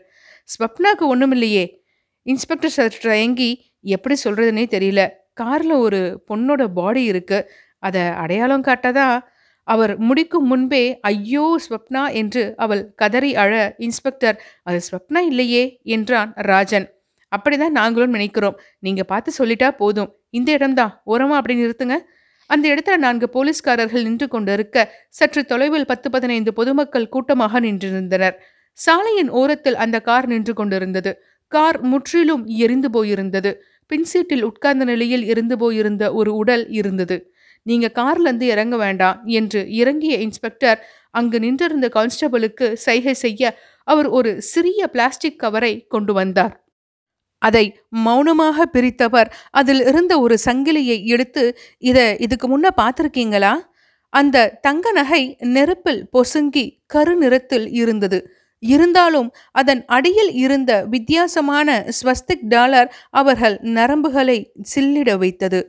ஸ்வப்னாவுக்கு 0.49 1.07
ஒன்றுமில்லையே 1.13 1.65
இன்ஸ்பெக்டர் 2.27 2.77
சற்று 2.77 3.01
தயங்கி 3.11 3.51
எப்படி 3.95 4.17
சொல்கிறதுனே 4.25 4.65
தெரியல. 4.77 5.03
காரில் 5.41 5.77
ஒரு 5.87 6.01
பொண்ணோட 6.29 6.63
பாடி 6.79 7.03
இருக்குது 7.13 7.47
அதை 7.83 8.03
அடையாளம் 8.23 8.67
காட்டதான் 8.69 9.17
அவர் 9.69 9.93
முடிக்கும் 9.99 10.47
முன்பே 10.47 10.85
ஐயோ 11.01 11.45
ஸ்வப்னா 11.65 12.03
என்று 12.13 12.43
அவள் 12.57 12.83
கதறி 12.95 13.31
அழ 13.35 13.53
இன்ஸ்பெக்டர் 13.79 14.37
அது 14.63 14.79
ஸ்வப்னா 14.89 15.21
இல்லையே 15.31 15.65
என்றான் 15.97 16.33
ராஜன். 16.51 16.87
அப்படிதான் 17.33 17.77
நாங்களும் 17.81 18.11
நினைக்கிறோம். 18.11 18.57
நீங்க 18.79 19.03
பார்த்து 19.05 19.31
சொல்லிட்டா 19.39 19.69
போதும். 19.71 20.11
இந்த 20.31 20.49
இடம்தான் 20.53 20.93
ஓரமா 21.07 21.37
அப்படி 21.41 21.55
நிறுத்துங்க. 21.63 21.97
அந்த 22.51 22.65
இடத்துல 22.75 22.97
நான்கு 22.97 23.27
போலீஸ்காரர்கள் 23.29 24.03
நின்று 24.03 24.27
கொண்டிருக்க 24.29 24.77
சற்று 25.09 25.43
தொலைவில் 25.45 25.87
பத்து 25.87 26.09
பதினைந்து 26.11 26.53
பொதுமக்கள் 26.53 27.09
கூட்டமாக 27.09 27.61
நின்றிருந்தனர். 27.61 28.37
சாலையின் 28.79 29.31
ஓரத்தில் 29.31 29.75
அந்த 29.75 29.97
கார் 30.01 30.27
நின்று 30.27 30.53
கொண்டிருந்தது. 30.55 31.13
கார் 31.53 31.79
முற்றிலும் 31.83 32.45
எரிந்து 32.65 32.89
போயிருந்தது. 32.91 33.51
பின்சீட்டில் 33.91 34.43
உட்கார்ந்த 34.43 34.85
நிலையில் 34.85 35.25
இருந்து 35.25 35.55
போயிருந்த 35.59 36.05
ஒரு 36.15 36.35
உடல் 36.35 36.65
இருந்தது. 36.71 37.17
நீங்க 37.63 37.87
கார்லேருந்து 37.95 38.43
இறங்க 38.43 38.77
வேண்டாம் 38.77 39.25
என்று 39.25 39.61
இறங்கிய 39.73 40.17
இன்ஸ்பெக்டர் 40.17 40.81
அங்கு 41.11 41.39
நின்றிருந்த 41.41 41.87
கான்ஸ்டபிளுக்கு 41.95 42.67
சைகை 42.87 43.15
செய்ய 43.15 43.53
அவர் 43.85 44.09
ஒரு 44.09 44.43
சிறிய 44.43 44.87
பிளாஸ்டிக் 44.87 45.39
கவரை 45.39 45.87
கொண்டு 45.87 46.13
வந்தார். 46.13 46.55
அதை 47.43 47.65
மௌனமாக 47.89 48.67
பிரித்தவர் 48.67 49.29
அதில் 49.51 49.83
இருந்த 49.87 50.21
ஒரு 50.21 50.37
சங்கிலியை 50.45 51.05
எடுத்து 51.05 51.45
இதை 51.79 52.17
இதுக்கு 52.19 52.47
முன்ன 52.49 52.69
பார்த்துருக்கீங்களா? 52.77 53.53
அந்த 54.13 54.37
தங்க 54.61 54.93
நகை 54.93 55.23
நெருப்பில் 55.39 56.03
பொசுங்கி 56.13 56.65
கருநிறத்தில் 56.95 57.67
இருந்தது. 57.73 58.19
இருந்தாலும் 58.63 59.29
அதன் 59.53 59.83
அடியில் 59.87 60.33
இருந்த 60.35 60.73
வித்தியாசமான 60.85 61.69
ஸ்வஸ்திக் 61.99 62.45
டாலர் 62.49 62.89
அவர்கள் 63.11 63.57
நரம்புகளை 63.63 64.39
சில்லிட 64.75 65.11
வைத்தது. 65.19 65.61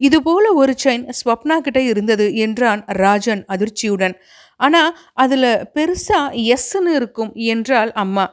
இதுபோல 0.00 0.46
ஒரு 0.54 0.72
செயின் 0.84 1.04
ஸ்வப்னா 1.18 1.56
கிட்ட 1.58 1.80
இருந்தது 1.80 2.26
என்றான் 2.36 2.82
ராஜன் 3.02 3.42
அதிர்ச்சியுடன். 3.54 4.14
ஆனால் 4.60 4.90
அதில் 5.14 5.50
பெருசாக 5.76 6.42
எஸ்ன்னு 6.54 6.92
இருக்கும் 6.98 7.32
என்றால் 7.54 7.92
அம்மா. 8.02 8.26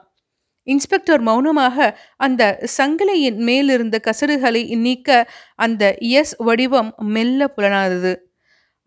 இன்ஸ்பெக்டர் 0.67 1.21
மௌனமாக 1.21 1.77
அந்த 2.25 2.43
சங்கிலியின் 2.77 3.39
மேலிருந்த 3.47 3.97
கசடுகளை 4.07 4.61
நீக்க 4.85 5.09
அந்த 5.55 5.83
எஸ் 6.19 6.35
வடிவம் 6.47 6.91
மெல்ல 7.15 7.47
புலனாதது. 7.55 8.13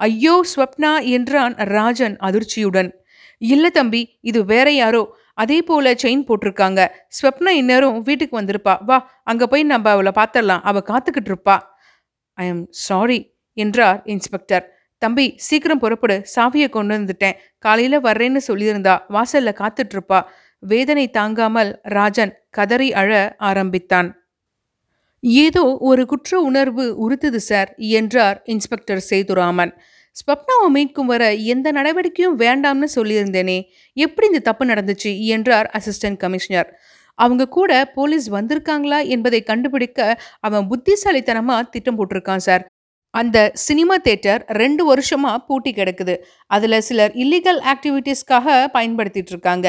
ஐயோ 0.01 0.35
ஸ்வப்னா 0.53 0.93
என்றான் 1.17 1.55
ராஜன் 1.75 2.17
அதிர்ச்சியுடன். 2.29 2.91
இல்லை 3.43 3.71
தம்பி 3.71 4.03
இது 4.21 4.41
வேற 4.45 4.69
யாரோ. 4.73 5.03
அதே 5.35 5.59
போல 5.63 5.93
செயின் 6.03 6.27
போட்டிருக்காங்க. 6.29 6.81
ஸ்வப்னா 7.19 7.53
இந்நேரம் 7.61 7.97
வீட்டுக்கு 8.09 8.35
வந்திருப்பா. 8.41 8.75
வா 8.89 8.99
அங்கே 9.23 9.47
போய் 9.53 9.65
நம்ம 9.73 9.91
அவளை 9.91 10.13
பார்த்துடலாம் 10.21 10.63
அவள் 10.71 10.89
காத்துக்கிட்டு 10.91 11.31
இருப்பா. 11.33 11.57
ஐ 12.39 12.47
எம் 12.47 12.65
சாரி 12.87 13.19
என்றார் 13.57 14.03
இன்ஸ்பெக்டர். 14.05 14.65
தம்பி 15.03 15.27
சீக்கிரம் 15.37 15.79
புறப்படு. 15.79 16.17
சாவியை 16.35 16.69
கொண்டு 16.69 16.93
வந்துட்டேன் 16.97 17.39
காலையில் 17.59 17.99
வர்றேன்னு 18.01 18.41
சொல்லியிருந்தா 18.49 18.95
வாசல்ல 19.09 19.53
காத்துட்ருப்பா. 19.61 20.21
வேதனை 20.63 21.07
தாங்காமல் 21.11 21.81
ராஜன் 21.83 22.33
கதறி 22.51 22.89
அழ 22.93 23.11
ஆரம்பித்தான். 23.39 24.09
ஏதோ 25.23 25.63
ஒரு 25.81 26.07
குற்ற 26.07 26.41
உணர்வு 26.41 26.85
உறுத்துது 27.05 27.41
சார் 27.51 27.71
என்றார் 27.77 28.39
இன்ஸ்பெக்டர் 28.45 29.03
சேதுராமன். 29.11 29.73
ஸ்வப்னாவை 30.17 30.69
மீட்கும் 30.75 31.05
வர 31.05 31.23
எந்த 31.35 31.73
நடவடிக்கையும் 31.73 32.39
வேண்டாம்னு 32.39 32.89
சொல்லியிருந்தேனே. 32.95 33.59
எப்படி 33.97 34.27
இந்த 34.27 34.39
தப்பு 34.39 34.65
நடந்துச்சு? 34.67 35.11
என்றார் 35.27 35.69
அசிஸ்டன்ட் 35.79 36.17
கமிஷனர். 36.17 36.69
அவங்க 37.19 37.45
கூட 37.49 37.73
போலீஸ் 37.95 38.27
வந்திருக்காங்களா 38.31 39.01
என்பதை 39.09 39.43
கண்டுபிடிக்க 39.43 40.01
அவன் 40.41 40.67
புத்திசாலித்தனமாக 40.71 41.71
திட்டம் 41.75 41.99
போட்டிருக்கான் 41.99 42.45
சார். 42.49 42.65
அந்த 43.15 43.39
சினிமா 43.55 43.95
தேட்டர் 44.07 44.41
ரெண்டு 44.61 44.83
வருஷமாக 44.85 45.39
பூட்டி 45.49 45.71
கிடக்குது. 45.73 46.15
அதில் 46.47 46.79
சிலர் 46.81 47.13
இல்லீகல் 47.23 47.61
ஆக்டிவிட்டீஸ்க்காக 47.73 48.57
பயன்படுத்திட்டு 48.73 49.33
இருக்காங்க. 49.35 49.67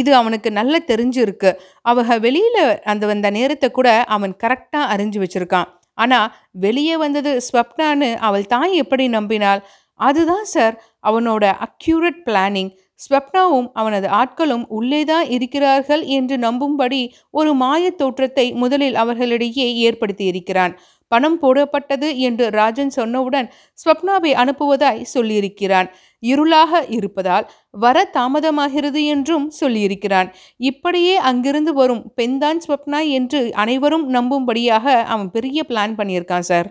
இது 0.00 0.10
அவனுக்கு 0.14 0.50
நல்லா 0.50 0.78
தெரிஞ்சிருக்கு. 0.86 1.52
அவங்க 1.82 2.18
வெளியில் 2.18 2.62
அந்த 2.84 3.06
வந்த 3.06 3.30
நேரத்தை 3.30 3.70
கூட 3.70 3.90
அவன் 4.16 4.34
கரெக்டாக 4.44 4.90
அறிஞ்சு 4.94 5.20
வச்சுருக்கான். 5.24 5.68
ஆனால் 5.94 6.28
வெளியே 6.64 6.96
வந்தது 6.96 7.30
ஸ்வப்னான்னு 7.46 8.10
அவள் 8.28 8.46
தாய் 8.46 8.74
எப்படி 8.82 9.06
நம்பினாள்? 9.08 9.62
அதுதான் 10.00 10.46
சார் 10.54 10.76
அவனோட 11.08 11.44
அக்யூரட் 11.66 12.20
பிளானிங் 12.26 12.70
ஸ்வப்னாவும் 13.04 13.68
அவனது 13.72 14.08
ஆட்களும் 14.20 14.64
உள்ளேதான் 14.70 15.28
இருக்கிறார்கள் 15.30 16.02
என்று 16.10 16.36
நம்பும்படி 16.38 17.02
ஒரு 17.30 17.52
மாயத் 17.54 17.98
தோற்றத்தை 17.98 18.46
முதலில் 18.52 18.94
அவர்களிடையே 18.94 19.68
ஏற்படுத்தி 19.80 20.24
இருக்கிறான் 20.24 20.74
பணம் 21.12 21.38
போடப்பட்டது 21.42 22.08
என்று 22.18 22.44
ராஜன் 22.50 22.92
சொன்னவுடன் 22.96 23.48
ஸ்வப்னாவை 23.78 24.32
அனுப்புவதாய் 24.32 25.00
சொல்லியிருக்கிறான். 25.14 25.88
இருளாக 26.22 26.82
இருப்பதால் 26.88 27.46
வர 27.76 27.96
தாமதமாகிறது 28.14 29.00
என்றும் 29.04 29.46
சொல்லியிருக்கிறான். 29.60 30.28
இப்படியே 30.62 31.14
அங்கிருந்து 31.22 31.74
வரும் 31.74 32.04
பெண்தான் 32.14 32.60
ஸ்வப்னா 32.66 33.00
என்று 33.10 33.40
அனைவரும் 33.54 34.06
நம்பும்படியாக 34.10 34.86
அவன் 35.06 35.30
பெரிய 35.30 35.64
பிளான் 35.68 35.96
பண்ணியிருக்கான் 35.96 36.48
சார் 36.50 36.70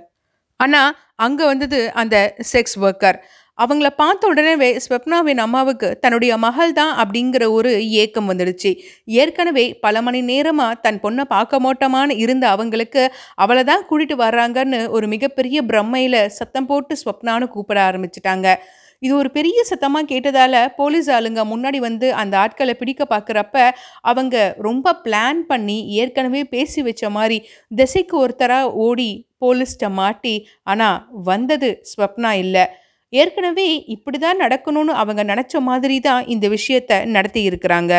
ஆனால் 0.59 0.95
அங்கே 1.15 1.45
வந்தது 1.45 1.79
அந்த 1.93 2.15
செக்ஸ் 2.51 2.77
ஒர்க்கர் 2.81 3.17
அவங்கள 3.63 3.87
பார்த்த 4.01 4.29
உடனே 4.31 4.69
ஸ்வப்னாவின் 4.85 5.41
அம்மாவுக்கு 5.45 5.87
தன்னுடைய 6.03 6.33
மகள் 6.45 6.73
தான் 6.79 6.93
அப்படிங்கிற 7.01 7.43
ஒரு 7.57 7.71
ஏக்கம் 8.01 8.29
வந்துடுச்சு. 8.31 8.71
ஏற்கனவே 9.21 9.65
பல 9.85 10.01
மணி 10.07 10.21
நேரமாக 10.31 10.79
தன் 10.85 11.01
பொண்ணை 11.03 11.25
பார்க்க 11.35 11.63
மாட்டோமான்னு 11.65 12.19
இருந்த 12.23 12.45
அவங்களுக்கு 12.55 13.03
அவளை 13.45 13.63
தான் 13.71 13.85
கூட்டிட்டு 13.89 14.17
வர்றாங்கன்னு 14.25 14.81
ஒரு 14.97 15.07
மிகப்பெரிய 15.15 15.61
பிரம்மையில் 15.71 16.21
சத்தம் 16.39 16.69
போட்டு 16.71 16.95
ஸ்வப்னான்னு 17.03 17.53
கூப்பிட 17.55 17.79
ஆரம்பிச்சிட்டாங்க. 17.89 18.47
இது 19.05 19.13
ஒரு 19.21 19.29
பெரிய 19.35 19.59
சத்தமாக 19.67 20.09
கேட்டதால் 20.11 20.57
போலீஸ் 20.79 21.09
ஆளுங்க 21.17 21.41
முன்னாடி 21.51 21.79
வந்து 21.85 22.07
அந்த 22.21 22.33
ஆட்களை 22.43 22.73
பிடிக்க 22.79 23.03
பார்க்குறப்ப 23.13 23.55
அவங்க 24.11 24.35
ரொம்ப 24.67 24.93
பிளான் 25.05 25.39
பண்ணி 25.51 25.77
ஏற்கனவே 26.01 26.41
பேசி 26.55 26.81
வச்ச 26.87 27.09
மாதிரி 27.17 27.37
திசைக்கு 27.79 28.15
ஒருத்தராக 28.23 28.73
ஓடி 28.87 29.11
போலீஸ்கிட்ட 29.43 29.89
மாட்டி 29.99 30.35
ஆனால் 30.71 30.99
வந்தது 31.29 31.69
ஸ்வப்னா 31.91 32.31
இல்லை. 32.43 32.65
ஏற்கனவே 33.13 33.67
இப்படி 33.87 34.17
தான் 34.17 34.41
நடக்கணும்னு 34.41 34.93
அவங்க 34.93 35.23
நினச்ச 35.23 35.61
மாதிரி 35.61 35.99
தான் 35.99 36.23
இந்த 36.25 36.47
விஷயத்த 36.47 37.01
நடத்தி 37.05 37.41
இருக்கிறாங்க. 37.49 37.93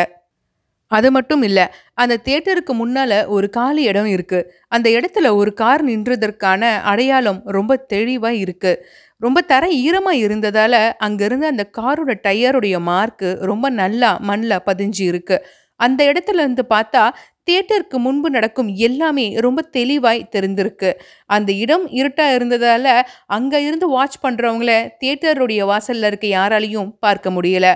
அது 0.91 1.11
மட்டும் 1.11 1.41
இல்லை 1.41 1.65
அந்த 1.93 2.15
தேட்டருக்கு 2.25 2.73
முன்னால் 2.73 3.17
ஒரு 3.27 3.47
காலி 3.49 3.83
இடம் 3.83 4.09
இருக்குது 4.15 4.47
அந்த 4.67 4.87
இடத்துல 4.89 5.27
ஒரு 5.35 5.51
கார் 5.53 5.83
நின்றதற்கான 5.83 6.71
அடையாளம் 6.83 7.39
ரொம்ப 7.47 7.77
தெளிவாக 7.85 8.41
இருக்குது 8.45 8.81
ரொம்ப 9.21 9.41
தர 9.41 9.63
ஈரமாக 9.81 10.17
இருந்ததால் 10.17 10.79
அங்கேருந்து 10.97 11.47
அந்த 11.47 11.63
காரோட 11.77 12.11
டயருடைய 12.23 12.75
மார்க்கு 12.81 13.31
ரொம்ப 13.41 13.69
நல்லா 13.71 14.11
மண்ணில் 14.19 14.63
பதிஞ்சு 14.65 15.03
இருக்குது 15.11 15.45
அந்த 15.79 16.01
இடத்துல 16.05 16.39
இருந்து 16.39 16.63
பார்த்தா 16.69 17.03
தியேட்டருக்கு 17.49 17.97
முன்பு 17.97 18.29
நடக்கும் 18.29 18.67
எல்லாமே 18.75 19.39
ரொம்ப 19.39 19.61
தெளிவாய் 19.61 20.27
தெரிந்திருக்கு. 20.35 20.93
அந்த 21.25 21.51
இடம் 21.51 21.87
இருட்டாக 21.89 22.33
இருந்ததால் 22.33 23.07
அங்கே 23.27 23.63
இருந்து 23.63 23.89
வாட்ச் 23.89 24.17
பண்ணுறவங்கள 24.23 24.89
தியேட்டருடைய 25.03 25.65
வாசலில் 25.65 26.03
இருக்க 26.03 26.27
யாராலையும் 26.27 26.91
பார்க்க 26.99 27.29
முடியலை. 27.29 27.73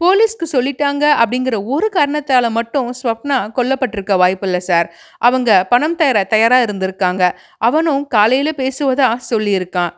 போலீஸ்க்கு 0.00 0.46
சொல்லிட்டாங்க 0.52 1.04
அப்படிங்கிற 1.22 1.64
ஒரு 1.64 1.88
காரணத்தால் 1.88 2.50
மட்டும் 2.50 2.90
ஸ்வப்னா 3.02 3.38
கொல்லப்பட்டிருக்க 3.56 4.16
வாய்ப்பில்லை 4.16 4.60
சார். 4.60 4.94
அவங்க 5.18 5.64
பணம் 5.64 5.96
தயார 5.96 6.24
தயாராக 6.24 6.72
இருந்திருக்காங்க. 6.72 7.32
அவனும் 7.58 8.06
காலையில் 8.06 8.54
பேசுவதா 8.54 9.18
சொல்லியிருக்கான். 9.30 9.90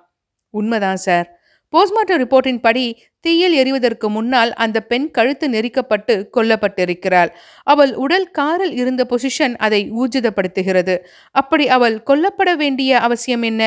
உண்மைதான் 0.55 0.97
சார். 0.97 1.27
போஸ்ட்மார்ட்டம் 1.73 2.21
ரிப்போர்ட்டின் 2.23 2.61
படி 2.61 2.87
தீயில் 3.21 3.55
எரிவதற்கு 3.63 4.09
முன்னால் 4.09 4.53
அந்த 4.53 4.81
பெண் 4.81 5.11
கழுத்து 5.11 5.47
நெரிக்கப்பட்டு 5.49 6.15
கொல்லப்பட்டிருக்கிறாள். 6.37 7.31
அவள் 7.65 7.93
உடல் 7.95 8.31
காரில் 8.31 8.73
இருந்த 8.73 9.03
பொசிஷன் 9.11 9.55
அதை 9.57 9.81
ஊர்ஜிதப்படுத்துகிறது. 10.01 10.97
அப்படி 11.31 11.69
அவள் 11.69 12.03
கொல்லப்பட 12.03 12.57
வேண்டிய 12.57 13.01
அவசியம் 13.01 13.43
என்ன? 13.43 13.65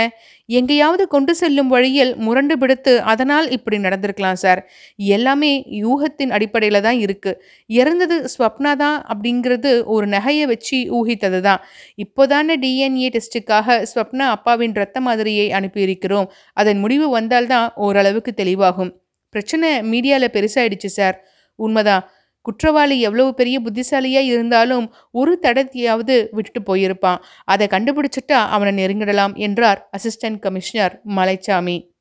எங்கேயாவது 0.49 1.07
கொண்டு 1.07 1.35
செல்லும் 1.35 1.67
வழியில் 1.67 2.15
முரண்டு 2.15 2.57
பிடித்து 2.57 3.01
அதனால் 3.01 3.49
இப்படி 3.49 3.77
நடந்திருக்கலாம் 3.77 4.39
சார். 4.43 4.61
எல்லாமே 4.97 5.51
யூகத்தின் 5.83 6.31
அடிப்படையில் 6.31 6.81
தான் 6.81 6.99
இருக்கு. 6.99 7.31
இறந்தது 7.69 8.17
ஸ்வப்னா 8.33 8.75
தான் 8.75 8.97
அப்படிங்கிறது 9.13 9.71
ஒரு 9.85 10.07
நகையை 10.07 10.45
வச்சு 10.45 10.79
ஊகித்தது 10.99 11.41
தான். 11.41 11.61
இப்போதான 11.97 12.57
டிஎன்ஏ 12.65 13.09
டெஸ்ட்டுக்காக 13.15 13.79
ஸ்வப்னா 13.93 14.27
அப்பாவின் 14.37 14.73
ரத்த 14.73 14.99
மாதிரியை 15.01 15.47
அனுப்பியிருக்கிறோம். 15.51 16.29
அதன் 16.53 16.79
முடிவு 16.79 17.09
வந்தால்தான் 17.09 17.69
ஓரளவுக்கு 17.75 18.33
தெளிவாகும். 18.43 18.91
பிரச்சனை 19.33 19.69
மீடியாவில் 19.81 20.33
பெருசாயிடுச்சு 20.35 20.85
சார். 20.85 21.23
உண்மைதான். 21.55 22.03
குற்றவாளி 22.41 23.01
எவ்வளவு 23.01 23.33
பெரிய 23.33 23.59
புத்திசாலியாக 23.59 24.25
இருந்தாலும் 24.25 24.93
ஒரு 25.11 25.39
தடத்தையாவது 25.41 26.27
விட்டுட்டு 26.31 26.75
போயிருப்பான். 26.75 27.19
அதை 27.45 27.67
கண்டுபிடிச்சிட்டா 27.67 28.39
அவனை 28.55 28.85
நெருங்கிடலாம் 28.85 29.35
என்றார் 29.35 29.89
அசிஸ்டன்ட் 29.97 30.39
கமிஷனர் 30.39 31.01
மலைச்சாமி. 31.07 31.92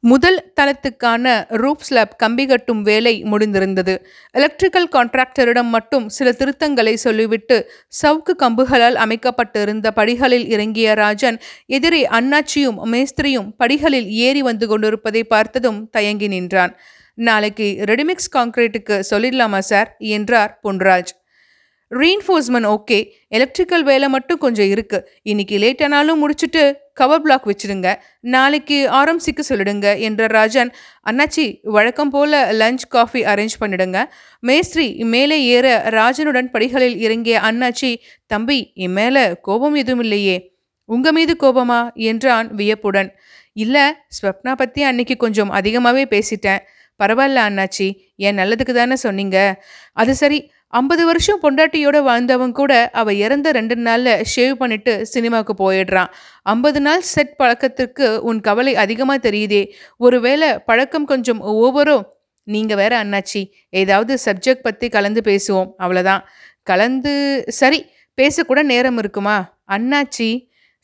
முதல் 0.00 0.52
தளத்துக்கான 0.60 1.44
ரூப் 1.62 1.80
ஸ்லாப் 1.80 2.18
கம்பி 2.18 2.46
கட்டும் 2.46 2.82
வேலை 2.82 3.22
முடிந்திருந்தது. 3.22 4.04
எலக்ட்ரிக்கல் 4.30 4.88
கான்ட்ராக்டரிடம் 4.88 5.68
மட்டும் 5.68 6.08
சில 6.08 6.30
திருத்தங்களை 6.30 6.94
சொல்லிவிட்டு 6.94 7.70
சவுக்கு 8.02 8.32
கம்புகளால் 8.38 8.94
அமைக்கப்பட்டிருந்த 8.94 9.90
படிகளில் 9.90 10.48
இறங்கிய 10.48 10.94
ராஜன் 10.94 11.38
எதிரே 11.66 12.08
அண்ணாச்சியும் 12.08 12.78
மேஸ்திரியும் 12.84 13.50
படிகளில் 13.56 14.10
ஏறி 14.10 14.42
வந்து 14.42 14.68
கொண்டிருப்பதை 14.68 15.24
பார்த்ததும் 15.24 15.90
தயங்கி 15.90 16.28
நின்றான். 16.28 16.76
நாளைக்கு 17.14 17.76
ரெடிமிக்ஸ் 17.80 18.32
கான்கிரீட்டுக்கு 18.36 19.02
சொல்லிடலாமா 19.10 19.58
சார் 19.58 19.96
என்றார் 19.98 20.60
பொன்ராஜ். 20.64 21.12
ரீன்ஃபோர்ஸ்மெண்ட் 21.90 22.76
ஓகே 22.76 23.10
எலக்ட்ரிக்கல் 23.28 23.82
வேலை 23.82 24.08
மட்டும் 24.08 24.38
கொஞ்சம் 24.38 24.66
இருக்கு. 24.66 25.08
இன்னைக்கு 25.22 25.58
லேட் 25.58 25.82
ஆனாலும் 25.82 26.20
முடிச்சுட்டு 26.22 26.74
கவர் 26.98 27.22
பிளாக் 27.22 27.46
வச்சிடுங்க. 27.46 27.88
நாளைக்கு 28.34 28.78
ஆரம்பிச்சிக்க 28.90 29.40
சொல்லிடுங்க 29.48 29.86
என்ற 30.00 30.26
ராஜன் 30.26 30.70
அண்ணாச்சி 31.10 31.44
வழக்கம் 31.62 32.10
போல் 32.10 32.36
லஞ்ச் 32.60 32.84
காஃபி 32.88 33.20
அரேஞ்ச் 33.22 33.56
பண்ணிடுங்க. 33.60 33.98
மேஸ்திரி 34.40 34.88
மேலே 35.04 35.36
ஏற 35.44 35.66
ராஜனுடன் 35.90 36.50
படிகளில் 36.50 36.96
இறங்கிய 37.00 37.36
அண்ணாச்சி 37.40 37.90
தம்பி 38.26 38.58
என் 38.74 38.92
மேலே 38.92 39.24
கோபம் 39.42 39.74
எதுவும் 39.74 40.02
இல்லையே. 40.02 40.36
உங்கள் 40.88 41.12
மீது 41.12 41.36
கோபமா? 41.40 41.80
என்றான் 41.94 42.48
வியப்புடன். 42.54 43.10
இல்லை 43.52 43.84
ஸ்வப்னா 44.16 44.52
பற்றி 44.56 44.82
அன்னைக்கு 44.82 45.16
கொஞ்சம் 45.16 45.50
அதிகமாகவே 45.50 46.04
பேசிட்டேன். 46.04 46.62
பரவாயில்ல 47.00 47.40
அண்ணாச்சி 47.48 47.88
என் 48.16 48.38
நல்லதுக்கு 48.38 48.72
தானே 48.72 48.96
சொன்னீங்க? 48.96 49.38
அது 49.92 50.14
சரி 50.14 50.38
ஐம்பது 50.72 51.04
வருஷம் 51.06 51.40
பொண்டாட்டியோட 51.42 52.02
வாழ்ந்தவன் 52.02 52.52
கூட 52.52 52.72
அவள் 52.92 53.14
இறந்த 53.14 53.52
ரெண்டு 53.52 53.76
நாளில் 53.76 54.24
ஷேவ் 54.36 54.52
பண்ணிட்டு 54.52 55.06
சினிமாவுக்கு 55.06 55.54
போயிடுறான். 55.60 56.10
ஐம்பது 56.42 56.80
நாள் 56.80 57.00
செட் 57.00 57.36
பழக்கத்திற்கு 57.36 58.22
உன் 58.22 58.40
கவலை 58.40 58.76
அதிகமாக 58.76 59.30
தெரியுதே. 59.30 59.62
ஒருவேளை 59.96 60.58
பழக்கம் 60.58 61.04
கொஞ்சம் 61.04 61.40
ஓவரோ? 61.42 62.02
நீங்கள் 62.42 62.76
வேற 62.76 63.04
அண்ணாச்சி 63.04 63.42
ஏதாவது 63.70 64.18
சப்ஜெக்ட் 64.24 64.66
பற்றி 64.68 64.88
கலந்து 64.88 65.22
பேசுவோம். 65.24 65.70
அவ்வளோதான் 65.78 66.22
கலந்து 66.62 67.44
சரி 67.48 67.80
பேசக்கூட 68.18 68.62
நேரம் 68.62 68.98
இருக்குமா? 68.98 69.58
அண்ணாச்சி 69.72 70.30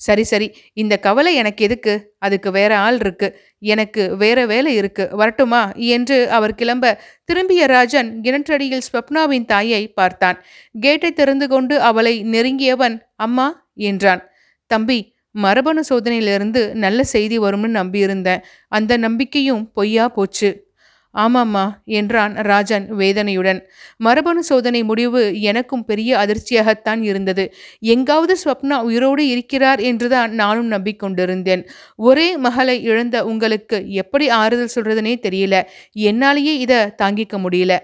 சரி 0.04 0.22
சரி. 0.22 0.46
இந்த 0.74 0.94
கவலை 0.98 1.32
எனக்கு 1.34 1.64
எதுக்கு? 1.64 1.94
அதுக்கு 2.18 2.50
வேற 2.50 2.72
ஆள் 2.78 2.98
இருக்கு. 3.00 3.28
எனக்கு 3.64 4.02
வேற 4.16 4.38
வேலை 4.46 4.74
இருக்கு. 4.74 5.04
வரட்டுமா? 5.12 5.62
என்று 5.88 6.18
அவர் 6.30 6.54
கிளம்ப 6.54 6.84
திரும்பிய 7.24 7.66
ராஜன் 7.66 8.10
கிணற்றடியில் 8.22 8.86
ஸ்வப்னாவின் 8.88 9.44
தாயை 9.44 9.82
பார்த்தான். 9.92 10.38
கேட்டை 10.80 11.10
திறந்து 11.12 11.48
கொண்டு 11.48 11.80
அவளை 11.80 12.14
நெருங்கியவன் 12.24 12.96
அம்மா 13.16 13.48
என்றான். 13.88 14.22
தம்பி 14.70 14.98
மரபணு 15.34 15.82
சோதனையிலிருந்து 15.88 16.60
நல்ல 16.74 17.00
செய்தி 17.04 17.36
வரும்னு 17.38 17.70
நம்பியிருந்தேன். 17.80 18.42
அந்த 18.68 18.96
நம்பிக்கையும் 18.96 19.62
பொய்யா 19.72 20.04
போச்சு. 20.08 20.50
ஆமாம்மா 21.14 21.64
என்றான் 21.84 22.34
ராஜன் 22.34 22.86
வேதனையுடன். 22.96 23.60
மரபணு 23.96 24.42
சோதனை 24.42 24.82
முடிவு 24.82 25.40
எனக்கும் 25.40 25.84
பெரிய 25.84 26.16
அதிர்ச்சியாகத்தான் 26.16 27.02
இருந்தது. 27.02 27.54
எங்காவது 27.80 28.36
ஸ்வப்னா 28.44 28.78
உயிரோடு 28.80 29.28
இருக்கிறார் 29.28 29.80
என்றுதான் 29.80 30.32
நானும் 30.32 30.70
நம்பிக்கொண்டிருந்தேன். 30.70 31.62
ஒரே 31.96 32.36
மகளை 32.36 32.82
இழந்த 32.82 33.24
உங்களுக்கு 33.24 33.90
எப்படி 33.90 34.28
ஆறுதல் 34.28 34.74
சொல்றதுனே 34.74 35.14
தெரியல. 35.22 35.62
என்னாலேயே 35.98 36.54
இதை 36.58 36.76
தாங்கிக்க 36.76 37.38
முடியல. 37.38 37.78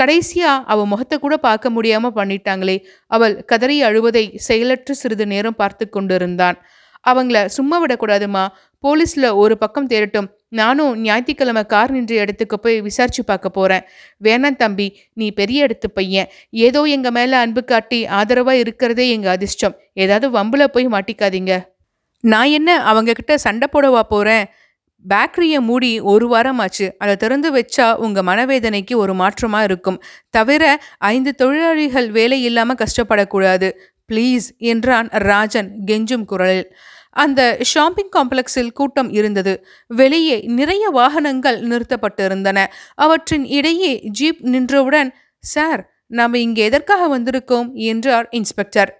கடைசியா 0.00 0.50
அவ 0.64 0.86
முகத்தை 0.86 1.18
கூட 1.18 1.36
பார்க்க 1.36 1.70
முடியாம 1.70 2.10
பண்ணிட்டாங்களே. 2.14 2.78
அவள் 3.06 3.44
கதறி 3.44 3.82
அழுவதை 3.82 4.24
செயலற்று 4.36 4.94
சிறிது 4.94 5.26
நேரம் 5.26 5.56
பார்த்து 5.56 5.88
கொண்டிருந்தான். 5.88 6.58
அவங்கள 7.10 7.44
சும்மா 7.46 7.84
விடக்கூடாதுமா. 7.84 8.46
போலீஸ்ல 8.82 9.34
ஒரு 9.34 9.58
பக்கம் 9.58 9.88
தேரட்டும் 9.88 10.28
நானும் 10.60 10.92
ஞாயிற்றுக்கிழமை 11.06 11.62
கார் 11.72 11.94
நின்ற 11.96 12.12
இடத்துக்கு 12.24 12.56
போய் 12.64 12.76
விசாரிச்சு 12.88 13.22
பார்க்க 13.30 13.56
போகிறேன் 13.56 13.86
வேணாம் 14.26 14.60
தம்பி 14.62 14.86
நீ 15.20 15.26
பெரிய 15.40 15.66
இடத்து 15.66 15.88
பையன். 15.98 16.28
ஏதோ 16.66 16.82
எங்கள் 16.96 17.14
மேலே 17.18 17.36
அன்பு 17.44 17.62
காட்டி 17.72 18.00
ஆதரவாக 18.18 18.62
இருக்கிறதே 18.64 19.06
எங்கள் 19.16 19.34
அதிர்ஷ்டம். 19.36 19.74
ஏதாவது 20.04 20.28
வம்புல 20.38 20.66
போய் 20.76 20.92
மாட்டிக்காதீங்க. 20.94 21.54
நான் 22.24 22.52
என்ன 22.58 22.70
அவங்கக்கிட்ட 22.92 23.34
சண்டை 23.46 23.68
போடவா 23.74 24.04
போகிறேன் 24.14 24.46
பேக்கரியை 25.04 25.58
மூடி 25.66 25.90
ஒரு 26.12 26.26
வாரம் 26.30 26.60
ஆச்சு 26.62 26.86
அதை 27.02 27.12
திறந்து 27.22 27.48
வச்சா 27.56 27.86
உங்கள் 28.04 28.26
மனவேதனைக்கு 28.28 28.94
ஒரு 29.02 29.12
மாற்றமாக 29.20 29.66
இருக்கும். 29.68 29.98
தவிர 30.36 30.62
ஐந்து 31.12 31.32
தொழிலாளிகள் 31.42 32.08
வேலை 32.16 32.38
இல்லாமல் 32.48 32.80
கஷ்டப்படக்கூடாது. 32.82 33.68
ப்ளீஸ் 34.10 34.46
என்றான் 34.72 35.08
ராஜன் 35.28 35.70
கெஞ்சும் 35.88 36.26
குரலில். 36.32 36.68
அந்த 37.16 37.40
ஷாப்பிங் 37.62 38.12
காம்ப்ளெக்ஸில் 38.16 38.72
கூட்டம் 38.72 39.10
இருந்தது. 39.10 39.54
வெளியே 39.86 40.36
நிறைய 40.58 40.88
வாகனங்கள் 40.88 41.58
நிறுத்தப்பட்டிருந்தன. 41.62 42.66
அவற்றின் 42.94 43.46
இடையே 43.58 43.92
ஜீப் 44.20 44.40
நின்றவுடன் 44.40 45.10
சார் 45.38 45.82
நாம் 46.06 46.34
இங்கே 46.34 46.64
எதற்காக 46.64 47.02
வந்திருக்கோம்? 47.14 47.68
என்றார் 47.72 48.28
இன்ஸ்பெக்டர். 48.30 48.90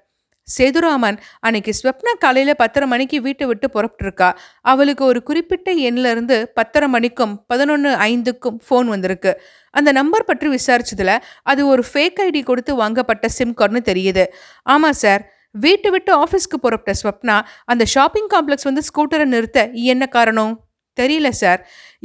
சேதுராமன் 0.49 1.17
அன்னைக்கு 1.41 1.73
ஸ்வப்னா 1.79 2.13
காலையில் 2.19 2.57
பத்தரை 2.57 2.89
மணிக்கு 2.89 3.23
வீட்டை 3.23 3.47
விட்டு 3.47 3.67
புறப்பட்டுருக்கா. 3.75 4.29
அவளுக்கு 4.63 5.05
ஒரு 5.05 5.21
குறிப்பிட்ட 5.23 5.75
எண்ணிலிருந்து 5.75 6.37
பத்தரை 6.55 6.89
மணிக்கும் 6.89 7.35
பதினொன்று 7.47 7.91
ஐந்துக்கும் 8.09 8.59
ஃபோன் 8.67 8.87
வந்திருக்கு. 8.87 9.33
அந்த 9.71 9.93
நம்பர் 9.93 10.25
பற்றி 10.25 10.49
விசாரிச்சதில் 10.49 11.17
அது 11.43 11.67
ஒரு 11.67 11.85
ஃபேக் 11.93 12.21
ஐடி 12.27 12.43
கொடுத்து 12.45 12.75
வாங்கப்பட்ட 12.75 13.29
சிம் 13.29 13.57
கார்டுன்னு 13.57 13.83
தெரியுது. 13.93 14.25
ஆமாம் 14.63 15.01
சார். 15.05 15.25
வீட்டை 15.65 15.91
விட்டு 15.95 16.13
ஆஃபீஸ்க்கு 16.25 16.59
புறப்பட்ட 16.65 16.93
ஸ்வப்னா 17.01 17.37
அந்த 17.73 17.85
ஷாப்பிங் 17.95 18.31
காம்ப்ளெக்ஸ் 18.35 18.69
வந்து 18.71 18.83
ஸ்கூட்டரை 18.89 19.27
நிறுத்த 19.35 19.59
என்ன 19.95 20.07
காரணம்? 20.17 20.55
தெரியல 20.99 21.29
சார். 21.41 21.61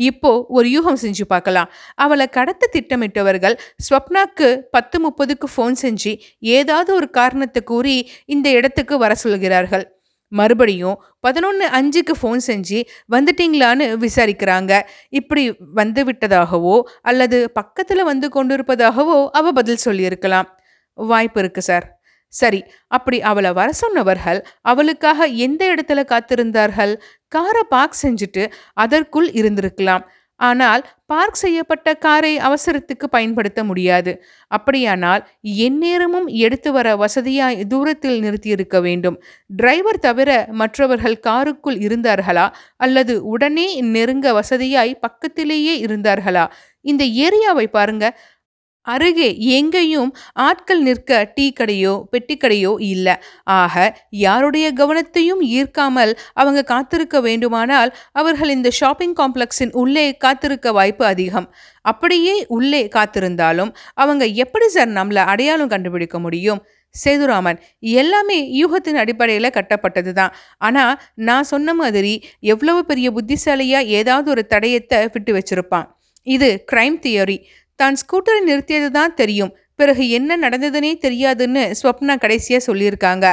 இப்போ 0.10 0.30
ஒரு 0.58 0.68
யூகம் 0.76 1.00
செஞ்சு 1.04 1.24
பார்க்கலாம். 1.34 1.70
அவளை 1.96 2.26
கடத்த 2.38 2.70
திட்டமிட்டவர்கள் 2.76 3.56
ஸ்வப்னாக்கு 3.88 4.48
பத்து 4.76 4.98
முப்பதுக்கு 5.04 5.48
ஃபோன் 5.54 5.76
செஞ்சு 5.84 6.12
ஏதாவது 6.58 6.92
ஒரு 7.00 7.10
காரணத்தை 7.20 7.62
கூறி 7.72 7.96
இந்த 8.26 8.50
இடத்துக்கு 8.58 8.98
வர 8.98 9.14
சொல்கிறார்கள். 9.24 9.86
மறுபடியும் 10.32 10.98
பதினொன்று 11.26 11.66
அஞ்சுக்கு 11.78 12.14
ஃபோன் 12.20 12.42
செஞ்சு 12.50 12.80
வந்துட்டீங்களான்னு 13.16 13.86
விசாரிக்கிறாங்க. 14.06 14.74
இப்படி 15.20 15.44
வந்து 15.80 16.04
விட்டதாகவோ 16.10 16.76
அல்லது 17.02 17.40
பக்கத்தில் 17.60 18.10
வந்து 18.12 18.30
கொண்டிருப்பதாகவோ 18.36 19.18
அவ 19.40 19.52
பதில் 19.60 19.84
சொல்லியிருக்கலாம். 19.88 20.50
வாய்ப்பு 20.98 21.40
இருக்குது 21.42 21.70
சார். 21.70 21.88
சரி 22.34 22.62
அப்படி 22.88 23.18
அவளை 23.22 23.52
வர 23.52 23.70
சொன்னவர்கள் 23.74 24.40
அவளுக்காக 24.62 25.26
எந்த 25.46 25.62
இடத்துல 25.74 26.02
காத்திருந்தார்கள்? 26.06 26.94
காரை 27.28 27.64
பார்க் 27.70 28.02
செஞ்சுட்டு 28.04 28.44
அதற்குள் 28.74 29.30
இருந்திருக்கலாம். 29.32 30.04
ஆனால் 30.40 30.82
பார்க் 31.06 31.36
செய்யப்பட்ட 31.36 31.90
காரை 31.96 32.32
அவசரத்துக்கு 32.40 33.06
பயன்படுத்த 33.10 33.64
முடியாது. 33.64 34.12
அப்படியானால் 34.48 35.22
எந்நேரமும் 35.42 36.28
எடுத்து 36.44 36.70
வர 36.72 36.96
வசதியாய் 36.96 37.60
தூரத்தில் 37.68 38.18
நிறுத்தியிருக்க 38.22 38.82
வேண்டும். 38.82 39.18
டிரைவர் 39.48 40.00
தவிர 40.00 40.30
மற்றவர்கள் 40.52 41.20
காருக்குள் 41.20 41.78
இருந்தார்களா? 41.88 42.48
அல்லது 42.78 43.16
உடனே 43.26 43.68
நெருங்க 43.82 44.34
வசதியாய் 44.34 45.00
பக்கத்திலேயே 45.00 45.76
இருந்தார்களா? 45.86 46.46
இந்த 46.86 47.04
ஏரியாவை 47.26 47.68
பாருங்க. 47.68 48.06
அருகே 48.88 49.28
எங்கேயும் 49.58 50.12
ஆட்கள் 50.46 50.82
நிற்க 50.86 51.20
டீ 51.36 51.46
கடையோ 51.60 51.94
பெட்டி 52.12 52.36
கடையோ 52.44 52.72
இல்லை. 52.92 53.16
ஆக 53.58 53.76
யாருடைய 54.24 54.68
கவனத்தையும் 54.80 55.42
ஈர்க்காமல் 55.58 56.14
அவங்க 56.34 56.62
காத்திருக்க 56.72 57.20
வேண்டுமானால் 57.28 57.92
அவர்கள் 58.22 58.54
இந்த 58.58 58.72
ஷாப்பிங் 58.80 59.16
காம்ப்ளெக்ஸின் 59.22 59.74
உள்ளே 59.84 60.06
காத்திருக்க 60.26 60.74
வாய்ப்பு 60.80 61.06
அதிகம். 61.06 61.48
அப்படியே 61.86 62.36
உள்ளே 62.58 62.84
காத்திருந்தாலும் 62.98 63.72
அவங்க 64.04 64.24
எப்படி 64.46 64.70
சார் 64.70 64.92
நம்மளை 65.00 65.24
அடையாளம் 65.34 65.74
கண்டுபிடிக்க 65.76 66.18
முடியும்? 66.20 66.62
சேதுராமன் 66.96 67.60
எல்லாமே 68.02 68.38
யூகத்தின் 68.62 69.02
அடிப்படையில் 69.04 69.56
கட்டப்பட்டது 69.58 70.12
தான். 70.14 70.34
ஆனால் 70.68 70.96
நான் 71.30 71.50
சொன்ன 71.54 71.74
மாதிரி 71.74 72.14
எவ்வளவு 72.54 72.82
பெரிய 72.92 73.08
புத்திசாலியாக 73.18 73.92
ஏதாவது 74.00 74.28
ஒரு 74.36 74.44
தடயத்தை 74.54 75.00
விட்டு 75.16 75.34
வச்சிருப்பான். 75.38 75.88
இது 76.28 76.50
கிரைம் 76.72 76.98
தியரி 77.04 77.38
தான் 77.82 77.98
ஸ்கூட்டரை 78.02 78.40
நிறுத்தியது 78.50 78.90
தான் 79.00 79.18
தெரியும். 79.22 79.52
பிறகு 79.80 80.04
என்ன 80.18 80.32
நடந்ததுன்னே 80.44 80.92
தெரியாதுன்னு 81.06 81.64
ஸ்வப்னா 81.80 82.16
கடைசியாக 82.24 82.62
சொல்லியிருக்காங்க. 82.68 83.26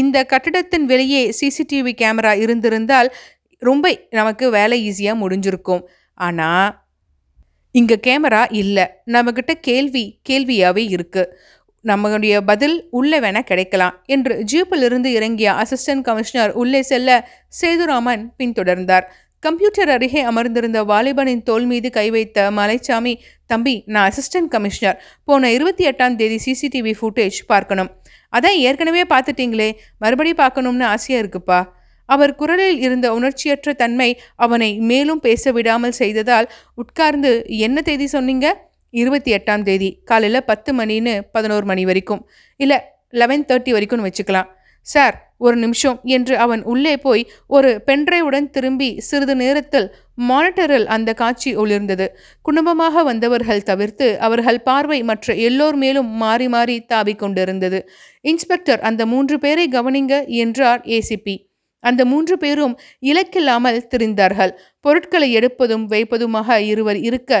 இந்த 0.00 0.16
கட்டிடத்தின் 0.32 0.86
வெளியே 0.92 1.22
சிசிடிவி 1.38 1.92
கேமரா 2.02 2.32
இருந்திருந்தால் 2.44 3.08
ரொம்ப 3.62 3.84
நமக்கு 4.18 4.46
வேலை 4.58 4.76
ஈஸியாக 4.88 5.20
முடிஞ்சிருக்கும். 5.22 5.82
ஆனால் 6.18 6.68
இங்கே 7.74 7.96
கேமரா 8.06 8.42
இல்லை. 8.62 8.84
நம்மக்கிட்ட 9.14 9.52
கேள்வி 9.68 10.04
கேள்வியாகவே 10.28 10.84
இருக்குது 10.94 11.32
நம்மளுடைய 11.84 12.34
பதில் 12.50 12.76
உள்ளே 12.98 13.18
வேணால் 13.24 13.48
கிடைக்கலாம் 13.50 13.96
என்று 14.14 14.34
ஜீப்பிலிருந்து 14.52 15.10
இறங்கிய 15.18 15.48
அசிஸ்டன்ட் 15.62 16.04
கமிஷனர் 16.08 16.52
உள்ளே 16.62 16.80
செல்ல 16.90 17.18
சேதுராமன் 17.60 18.24
பின்தொடர்ந்தார். 18.38 19.06
கம்ப்யூட்டர் 19.42 19.90
அருகே 19.94 20.20
அமர்ந்திருந்த 20.30 20.78
வாலிபனின் 20.90 21.42
தோல் 21.48 21.66
மீது 21.70 21.88
கை 21.96 22.06
வைத்த 22.14 22.38
மலைச்சாமி 22.58 23.12
தம்பி 23.50 23.74
நான் 23.94 24.06
அசிஸ்டன்ட் 24.10 24.50
கமிஷனர் 24.54 24.98
போன 25.24 25.50
இருபத்தி 25.56 25.84
எட்டாம் 25.90 26.16
தேதி 26.20 26.38
சிசிடிவி 26.46 26.92
ஃபுட்டேஜ் 27.00 27.38
பார்க்கணும். 27.52 27.90
அதான் 28.32 28.56
ஏற்கனவே 28.68 29.02
பார்த்துட்டீங்களே 29.12 29.68
மறுபடி 29.98 30.32
பார்க்கணும்னு 30.34 30.86
ஆசையாக 30.94 31.22
இருக்குப்பா. 31.24 31.60
அவர் 32.08 32.32
குரலில் 32.40 32.80
இருந்த 32.86 33.06
உணர்ச்சியற்ற 33.18 33.72
தன்மை 33.82 34.10
அவனை 34.36 34.70
மேலும் 34.90 35.20
பேச 35.20 35.52
விடாமல் 35.52 35.96
செய்ததால் 36.00 36.46
உட்கார்ந்து 36.74 37.32
என்ன 37.66 37.80
தேதி 37.88 38.06
சொன்னீங்க? 38.16 38.46
இருபத்தி 38.90 39.30
எட்டாம் 39.38 39.62
தேதி 39.62 39.90
காலையில் 40.04 40.46
பத்து 40.50 40.72
மணின்னு 40.80 41.14
பதினோரு 41.32 41.66
மணி 41.66 41.84
வரைக்கும். 41.84 42.22
இல்லை 42.56 42.78
லெவன் 43.20 43.48
தேர்ட்டி 43.50 43.72
வரைக்கும்னு 43.76 44.08
வச்சுக்கலாம். 44.08 44.48
சார் 44.86 45.16
ஒரு 45.40 45.56
நிமிஷம் 45.56 45.98
என்று 46.16 46.34
அவன் 46.36 46.62
உள்ளே 46.64 46.94
போய் 46.96 47.22
ஒரு 47.46 47.70
பென்ட்ரைவுடன் 47.86 48.48
திரும்பி 48.50 48.90
சிறிது 48.98 49.34
நேரத்தில் 49.34 49.88
மானிட்டரில் 50.28 50.86
அந்த 50.86 51.10
காட்சி 51.14 51.50
ஒளிர்ந்தது. 51.56 52.06
குடும்பமாக 52.42 53.02
வந்தவர்கள் 53.02 53.62
தவிர்த்து 53.62 54.08
அவர்கள் 54.18 54.60
பார்வை 54.62 55.00
மற்ற 55.02 55.34
எல்லோர் 55.48 55.76
மேலும் 55.76 56.08
மாறி 56.14 56.48
மாறி 56.48 56.78
தாவிக் 56.94 57.18
கொண்டிருந்தது. 57.18 57.80
இன்ஸ்பெக்டர் 58.20 58.80
அந்த 58.80 59.02
மூன்று 59.06 59.38
பேரை 59.38 59.66
கவனிங்க 59.68 60.16
என்றார் 60.36 60.82
ஏசிபி 60.98 61.36
அந்த 61.84 62.02
மூன்று 62.04 62.34
பேரும் 62.38 62.74
இலக்கில்லாமல் 63.02 63.84
திரிந்தார்கள். 63.90 64.52
பொருட்களை 64.80 65.28
எடுப்பதும் 65.36 65.84
வைப்பதுமாக 65.88 66.58
இருவர் 66.72 67.00
இருக்க 67.00 67.32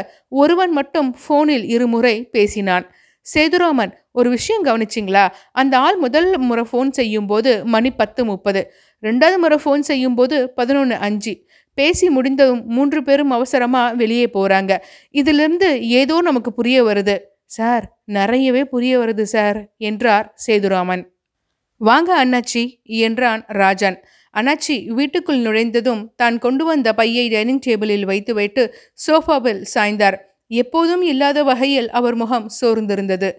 ஒருவன் 0.42 0.72
மட்டும் 0.72 1.10
ஃபோனில் 1.22 1.66
இருமுறை 1.66 2.14
பேசினான். 2.30 2.86
சேதுராமன் 3.26 3.92
ஒரு 4.18 4.28
விஷயம் 4.36 4.64
கவனிச்சிங்களா? 4.68 5.24
அந்த 5.52 5.74
ஆள் 5.78 5.98
முதல் 6.04 6.28
முறை 6.48 6.64
ஃபோன் 6.70 6.90
செய்யும்போது 6.90 7.50
மணி 7.74 7.90
பத்து 8.00 8.22
முப்பது. 8.24 8.60
ரெண்டாவது 9.02 9.38
முறை 9.38 9.58
ஃபோன் 9.64 9.82
செய்யும்போது 9.90 10.36
பதினொன்று 10.54 10.96
அஞ்சு. 11.08 11.34
பேசி 11.78 12.06
முடிந்ததும் 12.08 12.62
மூன்று 12.76 13.00
பேரும் 13.02 13.30
அவசரமாக 13.30 13.94
வெளியே 13.94 14.26
போகிறாங்க 14.36 14.72
இதிலிருந்து 15.14 15.68
ஏதோ 16.00 16.16
நமக்கு 16.20 16.52
புரிய 16.52 16.78
வருது. 16.84 17.16
சார் 17.56 17.84
நிறையவே 18.16 18.62
புரிய 18.72 18.94
வருது 18.98 19.24
சார் 19.34 19.58
என்றார் 19.88 20.26
சேதுராமன். 20.46 21.02
வாங்க 21.80 22.10
அண்ணாச்சி 22.24 22.62
என்றான் 23.06 23.42
ராஜன். 23.60 23.98
அண்ணாச்சி 24.34 24.74
வீட்டுக்குள் 24.98 25.44
நுழைந்ததும் 25.46 26.02
தான் 26.16 26.36
கொண்டு 26.38 26.64
வந்த 26.64 26.88
பையை 26.94 27.24
டைனிங் 27.28 27.62
டேபிளில் 27.66 28.08
வைத்துவிட்டு 28.10 28.64
சோஃபாவில் 29.06 29.62
சாய்ந்தார். 29.74 30.16
எப்போதும் 30.60 31.04
இல்லாத 31.12 31.38
வகையில் 31.42 31.88
அவர் 31.90 32.14
முகம் 32.14 32.46
சோர்ந்திருந்தது. 32.60 33.30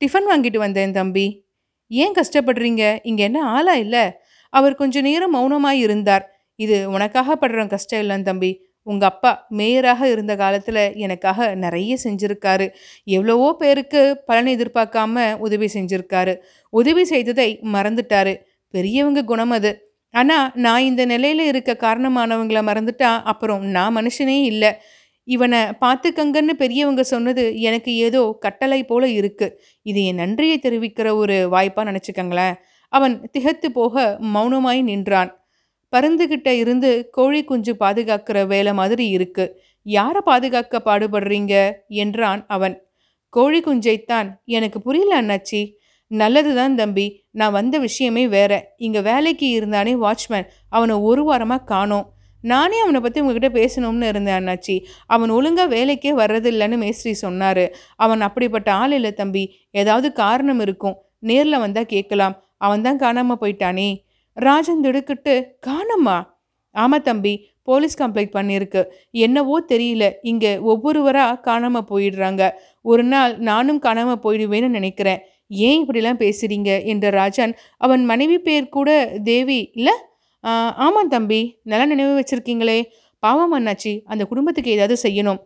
டிஃபன் 0.00 0.28
வாங்கிட்டு 0.30 0.56
வந்தேன் 0.56 0.92
தம்பி. 0.92 1.46
ஏன் 1.88 2.14
கஷ்டப்படுறீங்க? 2.14 2.98
இங்கே 3.02 3.22
என்ன 3.22 3.42
ஆளா 3.42 3.74
இல்லை? 3.74 4.10
அவர் 4.50 4.74
கொஞ்ச 4.74 5.00
நேரம் 5.00 5.34
மௌனமாய் 5.34 5.78
இருந்தார். 5.78 6.24
இது 6.54 6.90
உனக்காக 6.90 7.36
படுற 7.40 7.66
கஷ்டம் 7.66 8.00
இல்லை 8.00 8.22
தம்பி. 8.22 8.66
உங்கள் 8.82 9.08
அப்பா 9.08 9.46
மேயராக 9.56 10.02
இருந்த 10.10 10.36
காலத்தில் 10.36 10.94
எனக்காக 10.94 11.54
நிறைய 11.54 11.96
செஞ்சுருக்காரு. 12.04 12.68
எவ்வளவோ 13.04 13.54
பேருக்கு 13.58 14.22
பலன் 14.26 14.46
எதிர்பார்க்காம 14.46 15.38
உதவி 15.38 15.68
செஞ்சுருக்காரு. 15.74 16.36
உதவி 16.70 17.04
செய்ததை 17.04 17.60
மறந்துட்டாரு. 17.72 18.34
பெரியவங்க 18.70 19.24
குணம் 19.24 19.50
அது. 19.50 19.96
ஆனால் 20.10 20.50
நான் 20.54 20.82
இந்த 20.82 21.04
நிலையில் 21.04 21.44
இருக்க 21.44 21.76
காரணமானவங்களை 21.80 22.62
மறந்துட்டா 22.70 23.22
அப்புறம் 23.22 23.64
நான் 23.64 23.96
மனுஷனே 23.96 24.42
இல்லை. 24.42 24.80
இவனை 25.28 25.58
பார்த்துக்கங்கன்னு 25.58 26.52
பெரியவங்க 26.52 27.02
சொன்னது 27.02 27.60
எனக்கு 27.60 27.96
ஏதோ 27.96 28.36
கட்டளை 28.40 28.84
போல 28.84 29.08
இருக்கு. 29.08 29.46
இது 29.82 30.04
என் 30.04 30.14
நன்றியை 30.14 30.58
தெரிவிக்கிற 30.62 31.14
ஒரு 31.14 31.48
வாய்ப்பாக 31.48 31.86
நினச்சிக்கங்களேன். 31.90 32.54
அவன் 32.92 33.14
திகத்து 33.38 33.66
போக 33.72 34.18
மௌனமாய் 34.34 34.82
நின்றான். 34.82 35.30
பருந்துகிட்ட 35.92 36.48
இருந்து 36.48 36.90
கோழி 37.10 37.44
குஞ்சு 37.44 37.72
பாதுகாக்கிற 37.80 38.46
வேலை 38.46 38.72
மாதிரி 38.72 39.08
இருக்கு. 39.08 39.44
யாரை 39.82 40.20
பாதுகாக்க 40.24 40.82
பாடுபடுறீங்க? 40.84 41.72
என்றான் 41.88 42.44
அவன். 42.48 42.74
கோழி 43.32 43.60
குஞ்சைத்தான் 43.60 44.28
எனக்கு 44.44 44.80
புரியல 44.80 45.14
அண்ணாச்சி. 45.22 45.62
நல்லதுதான் 46.10 46.74
தம்பி. 46.74 47.06
நான் 47.30 47.52
வந்த 47.52 47.78
விஷயமே 47.78 48.28
வேற. 48.28 48.52
இங்கே 48.76 49.00
வேலைக்கு 49.00 49.48
இருந்தானே 49.60 49.94
வாட்ச்மேன். 50.04 50.46
அவனை 50.68 50.94
ஒரு 50.96 51.22
வாரமாக 51.32 51.64
காணோம். 51.64 52.06
நானே 52.44 52.78
அவனை 52.78 53.00
பற்றி 53.00 53.20
உங்ககிட்ட 53.20 53.48
பேசணும்னு 53.60 54.08
இருந்தேன் 54.08 54.38
அண்ணாச்சி. 54.40 54.76
அவன் 55.06 55.30
ஒழுங்காக 55.30 55.74
வேலைக்கே 55.76 56.12
வர்றதில்லைன்னு 56.22 56.76
மேஸ்திரி 56.76 57.12
சொன்னார். 57.12 57.64
அவன் 57.96 58.20
அப்படிப்பட்ட 58.20 58.72
ஆள் 58.72 58.92
இல்லை 58.92 59.12
தம்பி. 59.12 59.44
ஏதாவது 59.70 60.12
காரணம் 60.12 60.60
இருக்கும். 60.60 60.96
நேரில் 61.18 61.58
வந்தால் 61.58 61.86
கேட்கலாம். 61.86 62.36
அவன் 62.56 62.82
தான் 62.82 62.96
காணாமல் 62.96 63.40
போயிட்டானே. 63.40 63.88
ராஜன் 64.36 64.80
திடுக்கிட்டு 64.80 65.56
காணம்மா. 65.60 66.18
ஆமாம் 66.74 67.02
தம்பி. 67.02 67.34
போலீஸ் 67.62 68.00
கம்ப்ளைண்ட் 68.02 68.36
பண்ணியிருக்கு 68.36 68.82
என்னவோ 69.10 69.56
தெரியல. 69.68 70.04
இங்கே 70.22 70.58
ஒவ்வொருவராக 70.58 71.40
காணாமல் 71.40 71.88
போயிடுறாங்க. 71.90 72.42
ஒரு 72.82 73.04
நாள் 73.04 73.38
நானும் 73.38 73.78
காணாமல் 73.78 74.22
போயிடுவேன்னு 74.24 74.68
நினைக்கிறேன். 74.68 75.20
ஏன் 75.66 75.80
இப்படிலாம் 75.82 76.22
பேசுகிறீங்க 76.22 76.84
என்ற 76.84 77.10
ராஜன் 77.10 77.52
அவன் 77.76 78.04
மனைவி 78.04 78.38
பேர் 78.38 78.68
கூட 78.68 78.90
தேவி 79.24 79.70
இல்லை? 79.74 79.94
ஆமாம் 80.84 81.08
தம்பி 81.08 81.40
நல்லா 81.62 81.84
நினைவு 81.84 82.12
வச்சுருக்கீங்களே. 82.18 82.78
பாவம் 83.22 83.54
அண்ணாச்சி 83.58 83.92
அந்த 84.04 84.22
குடும்பத்துக்கு 84.24 84.70
ஏதாவது 84.70 84.96
செய்யணும். 85.02 85.40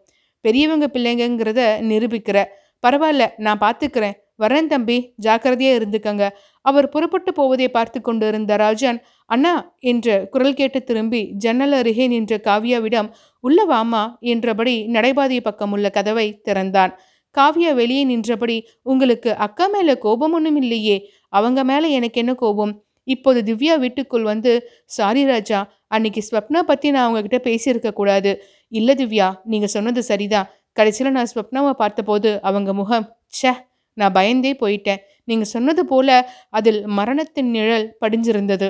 பெரியவங்க 0.44 0.87
பிள்ளைங்கிறத 0.94 1.61
நிரூபிக்கிற. 1.90 2.38
பரவாயில்ல 2.83 3.24
நான் 3.37 3.62
பார்த்துக்கிறேன் 3.64 4.16
வரேன் 4.38 4.66
தம்பி 4.66 4.96
ஜாக்கிரதையாக 5.16 5.78
இருந்துக்கங்க. 5.78 6.24
அவர் 6.64 6.87
புறப்பட்டு 6.88 7.31
போவதை 7.33 7.68
பார்த்து 7.68 7.98
கொண்டு 8.00 8.24
இருந்த 8.26 8.52
ராஜன் 8.57 8.98
அண்ணா 9.31 9.52
என்ற 9.90 10.07
குரல் 10.31 10.55
கேட்டு 10.55 10.81
திரும்பி 10.83 11.20
ஜன்னல் 11.44 11.72
அருகே 11.72 12.07
நின்ற 12.07 12.37
காவியாவிடம் 12.44 13.09
உள்ள 13.44 13.59
வாமா 13.66 14.02
என்றபடி 14.33 14.74
நடைபாதை 14.87 15.38
பக்கம் 15.40 15.72
உள்ள 15.72 15.87
கதவை 15.90 16.26
திறந்தான். 16.42 16.92
காவியா 17.35 17.70
வெளியே 17.74 18.05
நின்றபடி 18.05 18.57
உங்களுக்கு 18.83 19.31
அக்கா 19.37 19.66
மேலே 19.66 19.94
கோபம் 19.98 20.33
ஒன்றும் 20.33 20.59
இல்லையே 20.62 20.96
அவங்க 21.33 21.61
மேலே 21.64 21.90
எனக்கு 21.90 22.20
என்ன 22.20 22.33
கோபம்? 22.35 22.72
இப்போது 23.05 23.41
திவ்யா 23.43 23.75
வீட்டுக்குள் 23.79 24.23
வந்து 24.23 24.53
சாரி 24.85 25.25
ராஜா 25.25 25.61
அன்னைக்கு 25.87 26.23
ஸ்வப்னா 26.31 26.61
பற்றி 26.61 26.91
நான் 26.91 27.07
அவங்கக்கிட்ட 27.07 27.38
பேசியிருக்க 27.49 27.91
கூடாது. 27.93 28.33
இல்லை 28.69 28.95
திவ்யா 28.95 29.29
நீங்கள் 29.45 29.69
சொன்னது 29.69 30.03
சரிதான் 30.03 30.51
கடைசியில் 30.73 31.12
நான் 31.12 31.31
ஸ்வப்னாவை 31.35 31.71
பார்த்தபோது 31.71 32.41
அவங்க 32.43 32.73
முகம் 32.73 33.09
ச்சே 33.33 33.53
நான் 33.95 34.12
பயந்தே 34.12 34.53
போயிட்டேன். 34.53 35.03
நீங்கள் 35.25 35.53
சொன்னது 35.55 35.87
போல 35.87 36.09
அதில் 36.51 36.87
மரணத்தின் 36.87 37.51
நிழல் 37.51 37.97
படிஞ்சிருந்தது. 38.01 38.69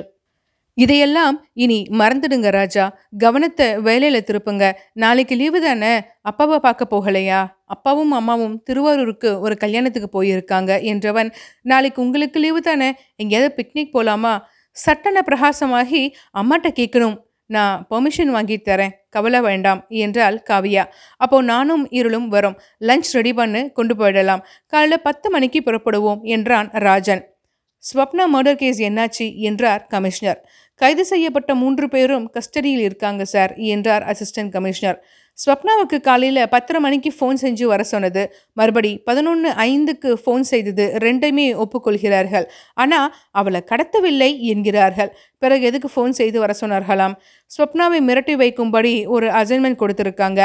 இதையெல்லாம் 0.77 1.35
இனி 1.53 1.85
மறந்துடுங்க 1.91 2.49
ராஜா. 2.49 2.85
கவனத்தை 3.17 3.77
வேலையில் 3.77 4.25
திருப்புங்க. 4.27 4.73
நாளைக்கு 4.93 5.35
லீவு 5.35 5.61
தானே. 5.61 5.91
அப்பாவை 6.21 6.59
பார்க்க 6.59 6.93
போகலையா? 6.93 7.41
அப்பாவும் 7.75 8.13
அம்மாவும் 8.19 8.55
திருவாரூருக்கு 8.69 9.29
ஒரு 9.39 9.55
கல்யாணத்துக்கு 9.57 10.09
போயிருக்காங்க 10.15 10.71
என்றவன் 10.91 11.29
நாளைக்கு 11.63 11.99
உங்களுக்கு 12.01 12.39
லீவு 12.39 12.61
தானே? 12.61 12.89
எங்கேயாவது 13.15 13.51
பிக்னிக் 13.59 13.93
போகலாமா 13.95 14.33
சட்டன 14.77 15.17
பிரகாசமாகி 15.29 16.01
அம்மாட்ட 16.41 16.69
கேட்கணும் 16.79 17.17
நான் 17.49 17.77
பெர்மிஷன் 17.89 18.31
வாங்கி 18.35 18.55
தரேன். 18.59 18.93
கவலை 19.09 19.39
வேண்டாம் 19.41 19.81
என்றால் 20.03 20.37
காவியா. 20.49 20.83
அப்போ 21.23 21.37
நானும் 21.51 21.83
இருளும் 21.91 22.27
வரும். 22.27 22.57
லஞ்ச் 22.79 23.09
ரெடி 23.11 23.33
பண்ணு 23.33 23.61
கொண்டு 23.71 23.93
போயிடலாம். 23.95 24.41
காலைல 24.73 24.97
பத்து 25.07 25.27
மணிக்கு 25.29 25.59
புறப்படுவோம் 25.59 26.21
என்றான் 26.35 26.69
ராஜன். 26.85 27.23
ஸ்வப்னா 27.83 28.25
மர்டர் 28.33 28.59
கேஸ் 28.61 28.79
என்னாச்சு? 28.81 29.25
என்றார் 29.47 29.83
கமிஷனர் 29.89 30.39
கைது 30.81 31.03
செய்யப்பட்ட 31.05 31.51
மூன்று 31.55 31.85
பேரும் 31.89 32.25
கஸ்டடியில் 32.35 32.85
இருக்காங்க 32.87 33.23
சார் 33.25 33.51
என்றார் 33.73 34.03
அசிஸ்டன்ட் 34.11 34.53
கமிஷனர் 34.55 34.99
ஸ்வப்னாவுக்கு 35.41 35.97
காலையில் 36.07 36.49
பத்தரை 36.51 36.79
மணிக்கு 36.81 37.09
ஃபோன் 37.19 37.37
செஞ்சு 37.41 37.65
வர 37.71 37.81
சொன்னது. 37.83 38.23
மறுபடி 38.59 38.91
பதினொன்று 39.07 39.49
ஐந்துக்கு 39.65 40.09
ஃபோன் 40.23 40.43
செய்தது 40.49 40.85
ரெண்டுமே 41.05 41.45
ஒப்புக்கொள்கிறார்கள். 41.63 42.45
ஆனால் 42.83 43.07
அவளை 43.31 43.61
கடத்தவில்லை 43.71 44.29
என்கிறார்கள். 44.51 45.11
பிறகு 45.43 45.63
எதுக்கு 45.69 45.89
ஃபோன் 45.95 46.13
செய்து 46.19 46.39
வர 46.43 46.53
சொன்னார்களாம்? 46.61 47.15
ஸ்வப்னாவை 47.51 47.99
மிரட்டி 48.09 48.35
வைக்கும்படி 48.43 48.93
ஒரு 49.15 49.29
அசைன்மெண்ட் 49.41 49.81
கொடுத்துருக்காங்க. 49.83 50.41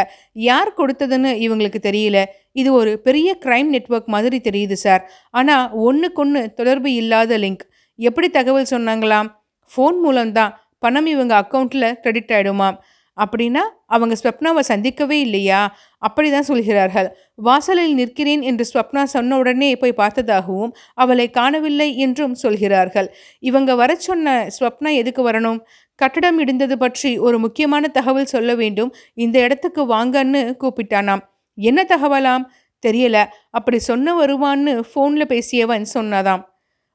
யார் 0.51 0.72
கொடுத்ததுன்னு 0.81 1.33
இவங்களுக்கு 1.46 1.83
தெரியல. 1.88 2.18
இது 2.53 2.70
ஒரு 2.81 2.92
பெரிய 3.09 3.38
கிரைம் 3.46 3.72
நெட்ஒர்க் 3.77 4.14
மாதிரி 4.16 4.38
தெரியுது 4.51 4.79
சார் 4.85 5.03
ஆனால் 5.31 5.66
ஒன்றுக்கொன்று 5.88 6.42
தொடர்பு 6.61 6.92
இல்லாத 6.92 7.38
லிங்க் 7.38 7.64
எப்படி 7.98 8.29
தகவல் 8.31 8.72
சொன்னாங்களாம்? 8.74 9.29
ஃபோன் 9.70 9.98
மூலம்தான். 10.05 10.55
பணம் 10.85 11.09
இவங்க 11.12 11.35
அக்கௌண்ட்டில் 11.42 11.94
கிரெடிட் 12.03 12.33
ஆகிடுமாம் 12.37 12.77
அப்படின்னா 13.24 13.62
அவங்க 13.87 14.14
ஸ்வப்னாவை 14.22 14.62
சந்திக்கவே 14.68 15.18
இல்லையா? 15.20 15.76
அப்படி 15.98 16.31
தான் 16.31 16.42
சொல்கிறார்கள். 16.42 17.09
வாசலில் 17.35 17.94
நிற்கிறேன் 17.94 18.42
என்று 18.42 18.64
ஸ்வப்னா 18.72 19.02
சொன்ன 19.02 19.38
உடனே 19.38 19.76
போய் 19.76 19.94
பார்த்ததாகவும் 19.96 20.72
அவளை 20.94 21.31
காணவில்லை 21.31 21.96
என்றும் 21.96 22.35
சொல்கிறார்கள். 22.35 23.14
இவங்க 23.38 23.74
வர 23.74 23.94
சொன்ன 23.94 24.46
ஸ்வப்னா 24.61 24.92
எதுக்கு 24.94 25.31
வரணும்? 25.31 25.61
கட்டடம் 25.94 26.40
இடிந்தது 26.44 26.72
பற்றி 26.72 27.18
ஒரு 27.18 27.38
முக்கியமான 27.38 27.88
தகவல் 27.88 28.24
சொல்ல 28.24 28.54
வேண்டும். 28.54 28.94
இந்த 29.14 29.38
இடத்துக்கு 29.40 29.83
வாங்கன்னு 29.94 30.42
கூப்பிட்டானாம். 30.61 31.24
என்ன 31.54 31.85
தகவலாம்? 31.88 32.44
தெரியல. 32.87 33.26
அப்படி 33.50 33.78
சொன்ன 33.78 34.26
வருவான்னு 34.26 34.83
ஃபோனில் 34.90 35.26
பேசியவன் 35.26 35.87
சொன்னதாம். 35.94 36.42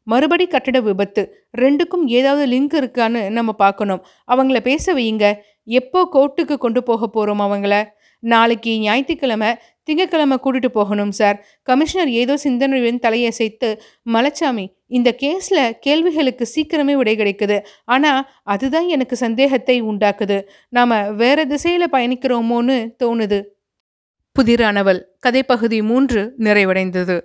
மறுபடி 0.07 0.47
கட்டட 0.47 0.79
விபத்து. 0.81 1.47
ரெண்டுக்கும் 1.57 2.05
ஏதாவது 2.05 2.43
லிங்க் 2.51 2.73
இருக்கான்னு 2.73 3.29
நம்ம 3.29 3.51
பார்க்கணும். 3.53 4.01
அவங்கள 4.27 4.59
பேச 4.59 4.93
வையுங்க. 4.93 5.25
எப்போ 5.67 6.10
கோர்ட்டுக்கு 6.13 6.58
கொண்டு 6.58 6.84
போக 6.84 7.08
போகிறோம் 7.08 7.39
அவங்கள? 7.39 7.84
நாளைக்கு 8.19 8.80
ஞாயிற்றுக்கிழமை 8.80 9.49
திங்கக்கிழமை 9.89 10.38
கூட்டிட்டு 10.43 10.65
போகணும் 10.65 11.12
சார். 11.12 11.45
கமிஷனர் 11.63 12.10
ஏதோ 12.10 12.38
சிந்தனையுடன் 12.43 12.99
தலையசைத்து 13.06 13.69
மலச்சாமி 14.13 14.65
இந்த 14.88 15.15
கேஸில் 15.21 15.71
கேள்விகளுக்கு 15.80 16.47
சீக்கிரமே 16.56 16.93
விடை 16.93 17.15
கிடைக்குது. 17.15 17.58
ஆனால் 17.86 18.30
அதுதான் 18.43 18.88
எனக்கு 18.88 19.15
சந்தேகத்தை 19.15 19.82
உண்டாக்குது. 19.84 20.38
நாம் 20.69 21.15
வேறு 21.15 21.47
திசையில் 21.47 21.91
பயணிக்கிறோமோன்னு 21.91 22.78
தோணுது. 23.04 23.41
புதிரானவள் 24.39 25.02
கதைப்பகுதி 25.28 25.84
மூன்று 25.84 26.36
நிறைவடைந்தது. 26.39 27.17